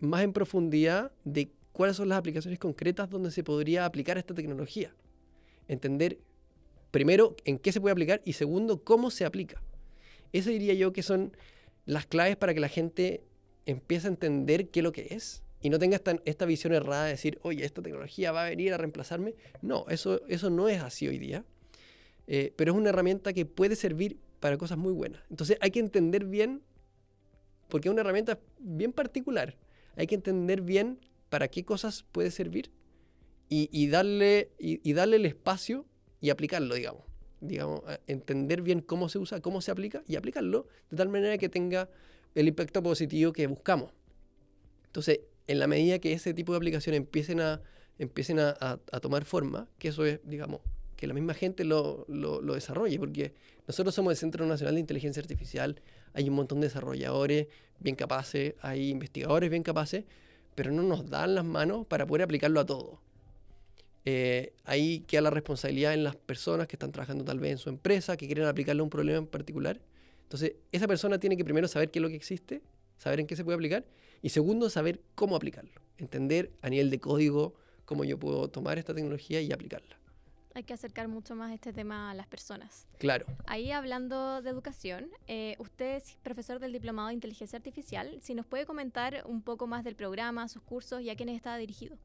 más 0.01 0.23
en 0.23 0.33
profundidad 0.33 1.13
de 1.25 1.51
cuáles 1.73 1.97
son 1.97 2.09
las 2.09 2.19
aplicaciones 2.19 2.59
concretas 2.59 3.09
donde 3.09 3.31
se 3.31 3.45
podría 3.45 3.85
aplicar 3.85 4.19
esta 4.19 4.35
tecnología. 4.35 4.95
Entender, 5.69 6.19
primero, 6.91 7.37
en 7.45 7.59
qué 7.59 7.73
se 7.73 7.81
puede 7.81 7.93
aplicar 7.93 8.23
y 8.25 8.33
segundo, 8.33 8.83
cómo 8.83 9.11
se 9.11 9.25
aplica. 9.25 9.63
Eso 10.33 10.51
diría 10.51 10.75
yo 10.75 10.93
que 10.93 11.03
son 11.03 11.37
las 11.87 12.07
claves 12.07 12.37
para 12.37 12.55
que 12.55 12.61
la 12.61 12.69
gente 12.69 13.23
empiece 13.67 14.07
a 14.07 14.11
entender 14.11 14.69
qué 14.69 14.81
es 14.81 14.85
lo 14.85 14.93
que 14.93 15.09
es 15.11 15.43
y 15.61 15.71
no 15.71 15.79
tenga 15.79 16.01
esta, 16.25 16.47
visión 16.47 16.73
errada 16.73 17.05
de 17.05 17.11
decir, 17.11 17.39
oye, 17.43 17.65
esta 17.65 17.83
tecnología 17.83 18.31
va 18.31 18.47
a 18.47 18.49
venir 18.49 18.73
a 18.73 18.77
reemplazarme. 18.77 19.35
No, 19.61 19.87
eso, 19.89 20.21
eso 20.29 20.51
no 20.51 20.69
es 20.69 20.81
así 20.81 21.09
hoy 21.09 21.19
día. 21.19 21.45
Eh, 22.31 22.53
pero 22.57 22.73
es 22.73 22.79
una 22.79 22.91
herramienta 22.91 23.33
que 23.33 23.47
puede 23.47 23.75
servir 23.75 24.19
para 24.39 24.59
cosas 24.59 24.77
muy 24.77 24.93
buenas. 24.93 25.23
Entonces 25.31 25.57
hay 25.61 25.71
que 25.71 25.81
entender 25.81 26.27
bien, 26.27 26.63
porque 27.69 27.89
es 27.89 27.93
una 27.93 28.03
herramienta 28.03 28.39
bien 28.59 28.93
particular, 28.93 29.57
hay 29.97 30.07
que 30.07 30.15
entender 30.15 30.61
bien 30.61 31.01
para 31.31 31.49
qué 31.49 31.65
cosas 31.65 32.05
puede 32.13 32.31
servir 32.31 32.71
y, 33.49 33.89
darle, 33.89 34.51
y, 34.59 34.93
darle 34.93 35.17
el 35.17 35.25
espacio 35.25 35.87
y 36.21 36.29
aplicarlo, 36.29 36.75
digamos. 36.75 37.03
digamos. 37.41 37.81
Entender 38.07 38.61
bien 38.61 38.83
cómo 38.83 39.09
se 39.09 39.19
usa, 39.19 39.41
cómo 39.41 39.63
se 39.63 39.71
aplica 39.71 40.03
y 40.07 40.17
aplicarlo 40.17 40.67
de 40.91 40.99
tal 40.99 41.09
manera 41.09 41.39
que 41.39 41.49
tenga 41.49 41.89
el 42.35 42.47
impacto 42.47 42.83
positivo 42.83 43.33
que 43.33 43.47
buscamos. 43.47 43.91
Entonces, 44.85 45.21
en 45.47 45.59
la 45.59 45.67
medida 45.67 45.99
que 45.99 46.13
ese 46.13 46.35
tipo 46.35 46.53
de 46.53 46.59
aplicaciones 46.59 46.99
empiecen 46.99 47.41
a, 47.41 47.63
empiecen 47.99 48.39
a 48.39 48.79
tomar 49.01 49.25
forma, 49.25 49.67
que 49.79 49.89
eso 49.89 50.05
es, 50.05 50.21
digamos, 50.25 50.61
que 50.99 51.07
la 51.07 51.15
misma 51.15 51.33
gente 51.33 51.63
lo, 51.63 52.05
lo, 52.09 52.55
desarrolle, 52.55 52.99
porque 52.99 53.33
nosotros 53.69 53.95
somos 53.95 54.11
el 54.11 54.17
Centro 54.17 54.45
Nacional 54.47 54.75
de 54.75 54.81
Inteligencia 54.81 55.23
Artificial, 55.23 55.81
hay 56.13 56.29
un 56.29 56.35
montón 56.35 56.61
de 56.61 56.67
desarrolladores 56.67 57.47
bien 57.79 57.95
capaces, 57.95 58.55
hay 58.63 58.91
investigadores 58.91 59.49
bien 59.49 59.63
capaces, 59.63 60.07
pero 60.57 60.73
no 60.73 60.83
nos 60.83 61.09
dan 61.09 61.37
las 61.37 61.45
manos 61.45 61.87
para 61.87 62.05
poder 62.05 62.23
aplicarlo 62.23 62.59
a 62.59 62.67
todo. 62.67 63.01
Eh, 64.07 64.55
ahí 64.65 65.05
queda 65.07 65.21
la 65.21 65.31
responsabilidad 65.31 65.95
en 65.95 66.03
las 66.03 66.17
personas 66.17 66.67
que 66.67 66.75
están 66.75 66.91
trabajando 66.91 67.25
tal 67.25 67.39
vez 67.39 67.53
en 67.53 67.59
su 67.59 67.69
empresa, 67.69 68.17
que 68.17 68.27
quieren 68.27 68.47
aplicarle 68.47 68.81
a 68.81 68.83
un 68.83 68.91
problema 68.91 69.19
en 69.19 69.29
particular. 69.29 69.81
Entonces, 70.25 70.55
esa 70.73 70.89
persona 70.89 71.21
tiene 71.21 71.37
que 71.37 71.45
primero 71.45 71.69
saber 71.69 71.93
qué 71.93 72.01
es 72.01 72.03
lo 72.03 72.09
que 72.09 72.17
existe, 72.17 72.61
saber 72.97 73.21
en 73.21 73.29
qué 73.29 73.37
se 73.37 73.45
puede 73.45 73.55
aplicar, 73.55 73.87
y 74.21 74.31
segundo, 74.31 74.69
saber 74.69 75.01
cómo 75.15 75.37
aplicarlo. 75.37 75.81
Entender 75.97 76.51
a 76.61 76.69
nivel 76.71 76.91
de 76.91 76.99
código 76.99 77.55
cómo 77.85 78.03
yo 78.03 78.19
puedo 78.19 78.49
tomar 78.49 78.79
esta 78.79 78.95
tecnología 78.95 79.41
y 79.41 79.53
aplicarla 79.53 79.98
hay 80.59 80.65
que 80.65 80.75
acercar 80.75 81.09
mucho 81.09 81.35
más 81.35 81.53
este 81.53 81.73
tema 81.73 82.11
a 82.11 82.15
las 82.15 82.27
personas. 82.27 82.87
Claro. 82.99 83.27
Ahí 83.47 83.71
hablando 83.71 84.43
de 84.43 84.51
educación, 84.51 85.09
eh, 85.27 85.55
usted 85.59 85.97
es 85.97 86.17
profesor 86.23 86.59
del 86.59 86.73
Diplomado 86.73 87.09
de 87.09 87.15
Inteligencia 87.15 87.57
Artificial. 87.57 88.19
Si 88.21 88.35
nos 88.35 88.45
puede 88.45 88.67
comentar 88.67 89.23
un 89.27 89.41
poco 89.43 89.67
más 89.67 89.85
del 89.85 89.95
programa, 89.95 90.49
sus 90.49 90.63
cursos 90.63 91.01
y 91.01 91.11
a 91.11 91.17
quiénes 91.17 91.37
está 91.37 91.57
dirigido. 91.57 91.97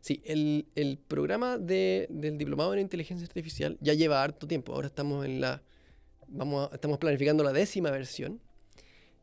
Sí, 0.00 0.22
el, 0.24 0.66
el 0.74 0.98
programa 0.98 1.58
de, 1.58 2.06
del 2.10 2.36
Diplomado 2.36 2.74
en 2.74 2.80
Inteligencia 2.80 3.26
Artificial 3.26 3.78
ya 3.80 3.94
lleva 3.94 4.22
harto 4.22 4.46
tiempo. 4.46 4.74
Ahora 4.74 4.88
estamos 4.88 5.24
en 5.24 5.40
la. 5.40 5.62
Vamos 6.28 6.70
a, 6.70 6.74
estamos 6.74 6.98
planificando 6.98 7.42
la 7.42 7.52
décima 7.52 7.90
versión. 7.90 8.40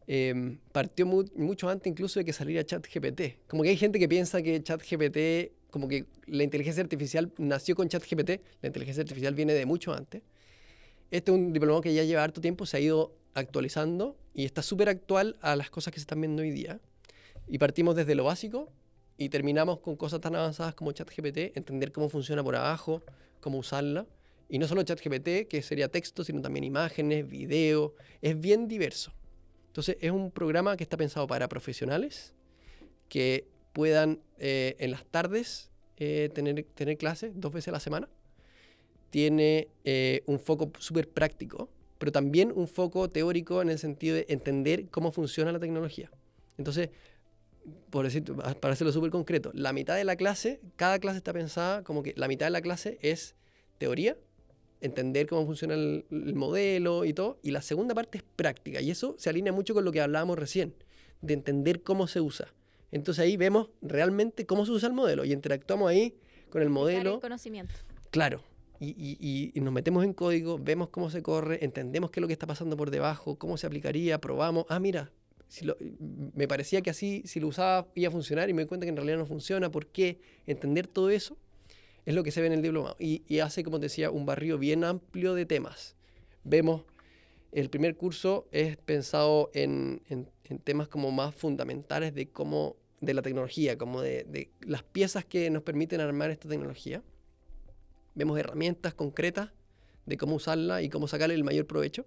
Eh, 0.07 0.57
partió 0.71 1.05
mu 1.05 1.23
mucho 1.35 1.69
antes 1.69 1.85
incluso 1.85 2.19
de 2.19 2.25
que 2.25 2.33
saliera 2.33 2.65
ChatGPT. 2.65 3.47
Como 3.47 3.61
que 3.61 3.69
hay 3.69 3.77
gente 3.77 3.99
que 3.99 4.09
piensa 4.09 4.41
que 4.41 4.63
ChatGPT 4.63 5.58
como 5.69 5.87
que 5.87 6.05
la 6.25 6.43
inteligencia 6.43 6.83
artificial 6.83 7.31
nació 7.37 7.75
con 7.75 7.87
ChatGPT, 7.87 8.41
la 8.61 8.67
inteligencia 8.67 9.01
artificial 9.01 9.33
viene 9.33 9.53
de 9.53 9.65
mucho 9.65 9.93
antes. 9.93 10.21
Este 11.11 11.31
es 11.31 11.37
un 11.37 11.53
diplomado 11.53 11.81
que 11.81 11.93
ya 11.93 12.03
lleva 12.03 12.23
harto 12.23 12.41
tiempo, 12.41 12.65
se 12.65 12.77
ha 12.77 12.79
ido 12.79 13.15
actualizando 13.33 14.17
y 14.33 14.45
está 14.45 14.61
súper 14.61 14.89
actual 14.89 15.37
a 15.41 15.55
las 15.55 15.69
cosas 15.69 15.93
que 15.93 15.99
se 15.99 16.03
están 16.03 16.21
viendo 16.21 16.41
hoy 16.41 16.51
día. 16.51 16.79
Y 17.47 17.57
partimos 17.57 17.95
desde 17.95 18.15
lo 18.15 18.23
básico 18.25 18.69
y 19.17 19.29
terminamos 19.29 19.79
con 19.79 19.95
cosas 19.95 20.21
tan 20.21 20.35
avanzadas 20.35 20.75
como 20.75 20.91
ChatGPT, 20.91 21.57
entender 21.57 21.91
cómo 21.91 22.09
funciona 22.09 22.43
por 22.43 22.55
abajo, 22.55 23.01
cómo 23.41 23.57
usarla. 23.57 24.05
Y 24.47 24.59
no 24.59 24.67
solo 24.67 24.81
ChatGPT, 24.83 25.47
que 25.47 25.61
sería 25.61 25.89
texto, 25.89 26.23
sino 26.23 26.41
también 26.41 26.63
imágenes, 26.63 27.27
video. 27.27 27.93
Es 28.21 28.39
bien 28.39 28.67
diverso. 28.67 29.11
Entonces 29.67 29.97
es 29.99 30.11
un 30.11 30.31
programa 30.31 30.75
que 30.77 30.83
está 30.83 30.97
pensado 30.97 31.27
para 31.27 31.47
profesionales 31.47 32.33
que 33.07 33.47
puedan 33.73 34.19
eh, 34.37 34.75
en 34.79 34.91
las 34.91 35.05
tardes 35.05 35.69
eh, 35.97 36.29
tener, 36.33 36.63
tener 36.75 36.97
clases 36.97 37.31
dos 37.35 37.51
veces 37.51 37.69
a 37.69 37.71
la 37.71 37.79
semana. 37.79 38.09
Tiene 39.09 39.67
eh, 39.83 40.21
un 40.27 40.39
foco 40.39 40.71
súper 40.79 41.09
práctico, 41.09 41.69
pero 41.97 42.11
también 42.11 42.51
un 42.55 42.67
foco 42.67 43.09
teórico 43.09 43.61
en 43.61 43.69
el 43.69 43.79
sentido 43.79 44.15
de 44.15 44.25
entender 44.29 44.87
cómo 44.89 45.11
funciona 45.11 45.51
la 45.51 45.59
tecnología. 45.59 46.09
Entonces, 46.57 46.89
por 47.89 48.05
decir, 48.05 48.23
para 48.23 48.73
hacerlo 48.73 48.93
súper 48.93 49.11
concreto, 49.11 49.51
la 49.53 49.73
mitad 49.73 49.95
de 49.95 50.03
la 50.03 50.15
clase, 50.15 50.61
cada 50.75 50.99
clase 50.99 51.17
está 51.17 51.33
pensada 51.33 51.83
como 51.83 52.03
que 52.03 52.13
la 52.15 52.27
mitad 52.27 52.45
de 52.45 52.51
la 52.51 52.61
clase 52.61 52.97
es 53.01 53.35
teoría, 53.77 54.17
entender 54.81 55.27
cómo 55.27 55.45
funciona 55.45 55.73
el, 55.73 56.05
el, 56.09 56.35
modelo 56.35 57.03
y 57.03 57.13
todo, 57.13 57.39
y 57.43 57.51
la 57.51 57.61
segunda 57.61 57.93
parte 57.93 58.19
es 58.19 58.23
práctica, 58.35 58.79
y 58.81 58.91
eso 58.91 59.15
se 59.17 59.29
alinea 59.29 59.51
mucho 59.51 59.73
con 59.73 59.83
lo 59.83 59.91
que 59.91 60.01
hablábamos 60.01 60.39
recién, 60.39 60.73
de 61.21 61.33
entender 61.33 61.83
cómo 61.83 62.07
se 62.07 62.21
usa. 62.21 62.53
Entonces 62.91 63.23
ahí 63.23 63.37
vemos 63.37 63.69
realmente 63.81 64.45
cómo 64.45 64.65
se 64.65 64.71
usa 64.71 64.87
el 64.87 64.93
modelo 64.93 65.25
y 65.25 65.33
interactuamos 65.33 65.89
ahí 65.89 66.15
con 66.49 66.61
el 66.61 66.69
modelo. 66.69 67.15
El 67.15 67.19
conocimiento. 67.21 67.73
Claro. 68.11 68.43
Y, 68.79 68.95
y, 68.97 69.51
y, 69.53 69.59
nos 69.59 69.73
metemos 69.73 70.05
en 70.05 70.13
código, 70.13 70.57
vemos 70.57 70.87
cómo 70.87 71.09
se 71.09 71.21
corre, 71.21 71.63
entendemos 71.65 72.11
qué 72.11 72.19
es 72.19 72.21
lo 72.21 72.27
que 72.27 72.33
está 72.33 72.47
pasando 72.47 72.77
por 72.77 72.91
debajo, 72.91 73.37
cómo 73.37 73.57
se 73.57 73.67
aplicaría, 73.67 74.21
probamos. 74.21 74.65
Ah, 74.69 74.79
mira, 74.79 75.11
si 75.49 75.65
lo, 75.65 75.75
me 75.99 76.47
parecía 76.47 76.81
que 76.81 76.89
así, 76.89 77.21
si 77.25 77.41
lo 77.41 77.47
usaba, 77.47 77.87
iba 77.95 78.07
a 78.07 78.11
funcionar 78.11 78.49
y 78.49 78.53
me 78.53 78.61
doy 78.61 78.69
cuenta 78.69 78.85
que 78.85 78.91
en 78.91 78.95
realidad 78.95 79.17
no 79.17 79.25
funciona. 79.25 79.69
¿Por 79.69 79.87
qué? 79.87 80.21
Entender 80.47 80.87
todo 80.87 81.09
eso 81.09 81.35
es 82.05 82.15
lo 82.15 82.23
que 82.23 82.31
se 82.31 82.39
ve 82.39 82.47
en 82.47 82.53
el 82.53 82.61
diplomado. 82.61 82.95
Y, 82.99 83.23
y 83.27 83.39
hace, 83.39 83.63
como 83.63 83.79
te 83.79 83.87
decía, 83.87 84.11
un 84.11 84.25
barrio 84.25 84.57
bien 84.57 84.85
amplio 84.85 85.33
de 85.33 85.45
temas. 85.45 85.97
Vemos, 86.45 86.83
el 87.51 87.69
primer 87.69 87.95
curso 87.95 88.47
es 88.51 88.77
pensado 88.77 89.49
en, 89.53 90.01
temas 90.63 90.87
como 90.87 91.11
más 91.11 91.35
fundamentales 91.35 92.13
de 92.13 92.29
cómo 92.29 92.75
de 93.01 93.13
la 93.13 93.21
tecnología, 93.21 93.77
como 93.77 94.01
de, 94.01 94.25
de, 94.25 94.51
las 94.61 94.83
piezas 94.83 95.23
que 95.25 95.49
nos 95.49 95.63
permiten 95.63 96.01
armar 96.01 96.31
esta 96.31 96.49
tecnología. 96.49 97.01
Vemos 98.15 98.37
herramientas 98.37 98.93
concretas 98.93 99.51
de 100.05 100.17
cómo 100.17 100.35
usarla 100.35 100.81
y 100.81 100.89
cómo 100.89 101.07
sacarle 101.07 101.35
el 101.35 101.43
mayor 101.43 101.65
provecho. 101.65 102.05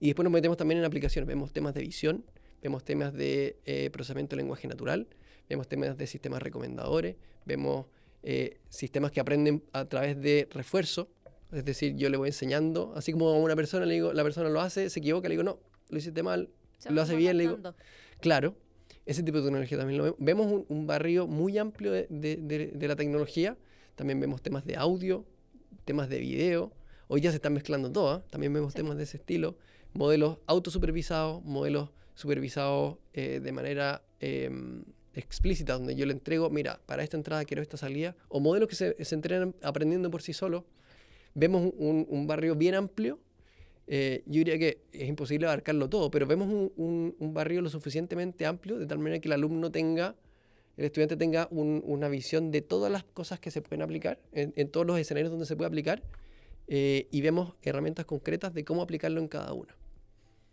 Y 0.00 0.06
después 0.06 0.24
nos 0.24 0.32
metemos 0.32 0.56
también 0.56 0.78
en 0.78 0.84
aplicaciones. 0.84 1.28
Vemos 1.28 1.52
temas 1.52 1.74
de 1.74 1.82
visión, 1.82 2.24
vemos 2.62 2.84
temas 2.84 3.12
de 3.12 3.58
eh, 3.64 3.90
procesamiento 3.90 4.36
de 4.36 4.42
lenguaje 4.42 4.66
natural, 4.66 5.06
vemos 5.48 5.68
temas 5.68 5.96
de 5.96 6.06
sistemas 6.06 6.42
recomendadores, 6.42 7.16
vemos 7.44 7.86
eh, 8.22 8.58
sistemas 8.68 9.12
que 9.12 9.20
aprenden 9.20 9.62
a 9.72 9.84
través 9.84 10.20
de 10.20 10.48
refuerzo. 10.50 11.08
Es 11.52 11.64
decir, 11.64 11.94
yo 11.96 12.10
le 12.10 12.16
voy 12.16 12.28
enseñando, 12.28 12.92
así 12.96 13.12
como 13.12 13.28
a 13.28 13.38
una 13.38 13.54
persona 13.54 13.86
le 13.86 13.94
digo, 13.94 14.12
la 14.12 14.22
persona 14.22 14.48
lo 14.48 14.60
hace, 14.60 14.90
se 14.90 14.98
equivoca, 14.98 15.28
le 15.28 15.34
digo, 15.34 15.44
no, 15.44 15.58
lo 15.90 15.98
hiciste 15.98 16.22
mal, 16.22 16.50
Se 16.78 16.90
lo 16.90 17.00
hace 17.00 17.16
bien, 17.16 17.36
le 17.36 17.44
digo, 17.44 17.58
claro, 18.20 18.54
ese 19.06 19.22
tipo 19.22 19.38
de 19.38 19.44
tecnología 19.44 19.78
también 19.78 19.98
lo 19.98 20.04
vemos. 20.04 20.18
Vemos 20.20 20.52
un, 20.52 20.66
un 20.68 20.86
barrio 20.86 21.26
muy 21.26 21.56
amplio 21.58 21.92
de, 21.92 22.06
de, 22.10 22.36
de, 22.36 22.66
de, 22.74 22.88
la 22.88 22.96
tecnología. 22.96 23.56
También 23.94 24.18
vemos 24.18 24.42
temas 24.42 24.66
de 24.66 24.76
audio, 24.76 25.24
temas 25.84 26.08
de 26.08 26.18
video. 26.18 26.72
Hoy 27.06 27.20
ya 27.20 27.30
se 27.30 27.36
están 27.36 27.54
mezclando 27.54 27.90
todas, 27.92 28.26
también 28.28 28.52
vemos 28.52 28.74
temas 28.74 28.96
de 28.96 29.04
ese 29.04 29.18
estilo, 29.18 29.56
modelos 29.92 30.38
autosupervisados, 30.46 31.44
modelos 31.44 31.90
supervisados 32.16 32.98
eh, 33.12 33.38
de 33.40 33.52
manera 33.52 34.02
em, 34.18 34.82
explícita, 35.14 35.74
donde 35.74 35.94
yo 35.94 36.04
le 36.04 36.12
entrego, 36.12 36.50
mira, 36.50 36.80
para 36.86 37.04
esta 37.04 37.16
entrada 37.16 37.44
quiero 37.44 37.62
esta 37.62 37.76
salida, 37.76 38.16
o 38.28 38.40
modelos 38.40 38.68
que 38.68 38.74
se, 38.74 39.04
se 39.04 39.14
entrenan 39.14 39.54
aprendiendo 39.62 40.10
por 40.10 40.20
sí 40.20 40.32
solos. 40.32 40.64
Vemos 41.38 41.70
un, 41.76 42.26
barrio 42.26 42.54
bien 42.54 42.74
amplio. 42.74 43.18
Eh, 43.86 44.22
yo 44.24 44.38
diría 44.38 44.58
que 44.58 44.80
es 44.90 45.06
imposible 45.06 45.46
abarcarlo 45.46 45.90
todo, 45.90 46.10
pero 46.10 46.26
vemos 46.26 46.48
un, 46.48 47.14
barrio 47.34 47.60
lo 47.60 47.68
suficientemente 47.68 48.46
amplio 48.46 48.78
de 48.78 48.86
tal 48.86 48.98
manera 48.98 49.20
que 49.20 49.28
el 49.28 49.34
alumno 49.34 49.70
tenga, 49.70 50.16
el 50.78 50.86
estudiante 50.86 51.14
tenga 51.18 51.46
una 51.50 52.08
visión 52.08 52.50
de 52.50 52.62
todas 52.62 52.90
las 52.90 53.04
cosas 53.04 53.38
que 53.38 53.50
se 53.50 53.60
pueden 53.60 53.82
aplicar, 53.82 54.18
en, 54.32 54.54
en 54.56 54.70
todos 54.70 54.86
los 54.86 54.98
escenarios 54.98 55.30
donde 55.30 55.44
se 55.44 55.56
puede 55.56 55.68
aplicar, 55.68 56.02
eh, 56.68 57.06
y 57.10 57.20
vemos 57.20 57.52
herramientas 57.62 58.06
concretas 58.06 58.54
de 58.54 58.64
cómo 58.64 58.80
aplicarlo 58.80 59.20
en 59.20 59.28
cada 59.28 59.52
una. 59.52 59.76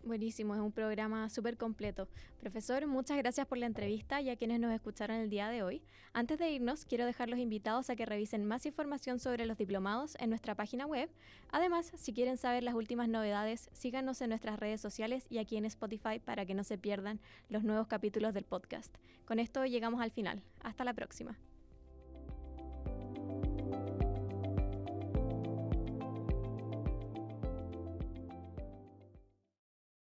Buenísimo, 0.03 0.53
es 0.53 0.59
un 0.59 0.73
programa 0.73 1.29
súper 1.29 1.55
completo. 1.55 2.09
Profesor, 2.41 2.85
muchas 2.87 3.17
gracias 3.17 3.47
por 3.47 3.57
la 3.57 3.67
entrevista 3.67 4.19
y 4.19 4.29
a 4.29 4.35
quienes 4.35 4.59
nos 4.59 4.73
escucharon 4.73 5.15
el 5.15 5.29
día 5.29 5.47
de 5.47 5.63
hoy. 5.63 5.81
Antes 6.11 6.37
de 6.39 6.51
irnos, 6.51 6.83
quiero 6.83 7.05
dejar 7.05 7.29
los 7.29 7.39
invitados 7.39 7.89
a 7.89 7.95
que 7.95 8.05
revisen 8.05 8.43
más 8.43 8.65
información 8.65 9.19
sobre 9.19 9.45
los 9.45 9.57
diplomados 9.57 10.17
en 10.19 10.29
nuestra 10.29 10.55
página 10.55 10.85
web. 10.85 11.09
Además, 11.51 11.93
si 11.95 12.11
quieren 12.11 12.35
saber 12.35 12.63
las 12.63 12.75
últimas 12.75 13.07
novedades, 13.07 13.69
síganos 13.71 14.19
en 14.19 14.29
nuestras 14.29 14.59
redes 14.59 14.81
sociales 14.81 15.25
y 15.29 15.37
aquí 15.37 15.55
en 15.55 15.63
Spotify 15.65 16.19
para 16.19 16.45
que 16.45 16.53
no 16.53 16.65
se 16.65 16.77
pierdan 16.77 17.21
los 17.47 17.63
nuevos 17.63 17.87
capítulos 17.87 18.33
del 18.33 18.43
podcast. 18.43 18.93
Con 19.23 19.39
esto 19.39 19.65
llegamos 19.65 20.01
al 20.01 20.11
final. 20.11 20.43
Hasta 20.63 20.83
la 20.83 20.93
próxima. 20.93 21.37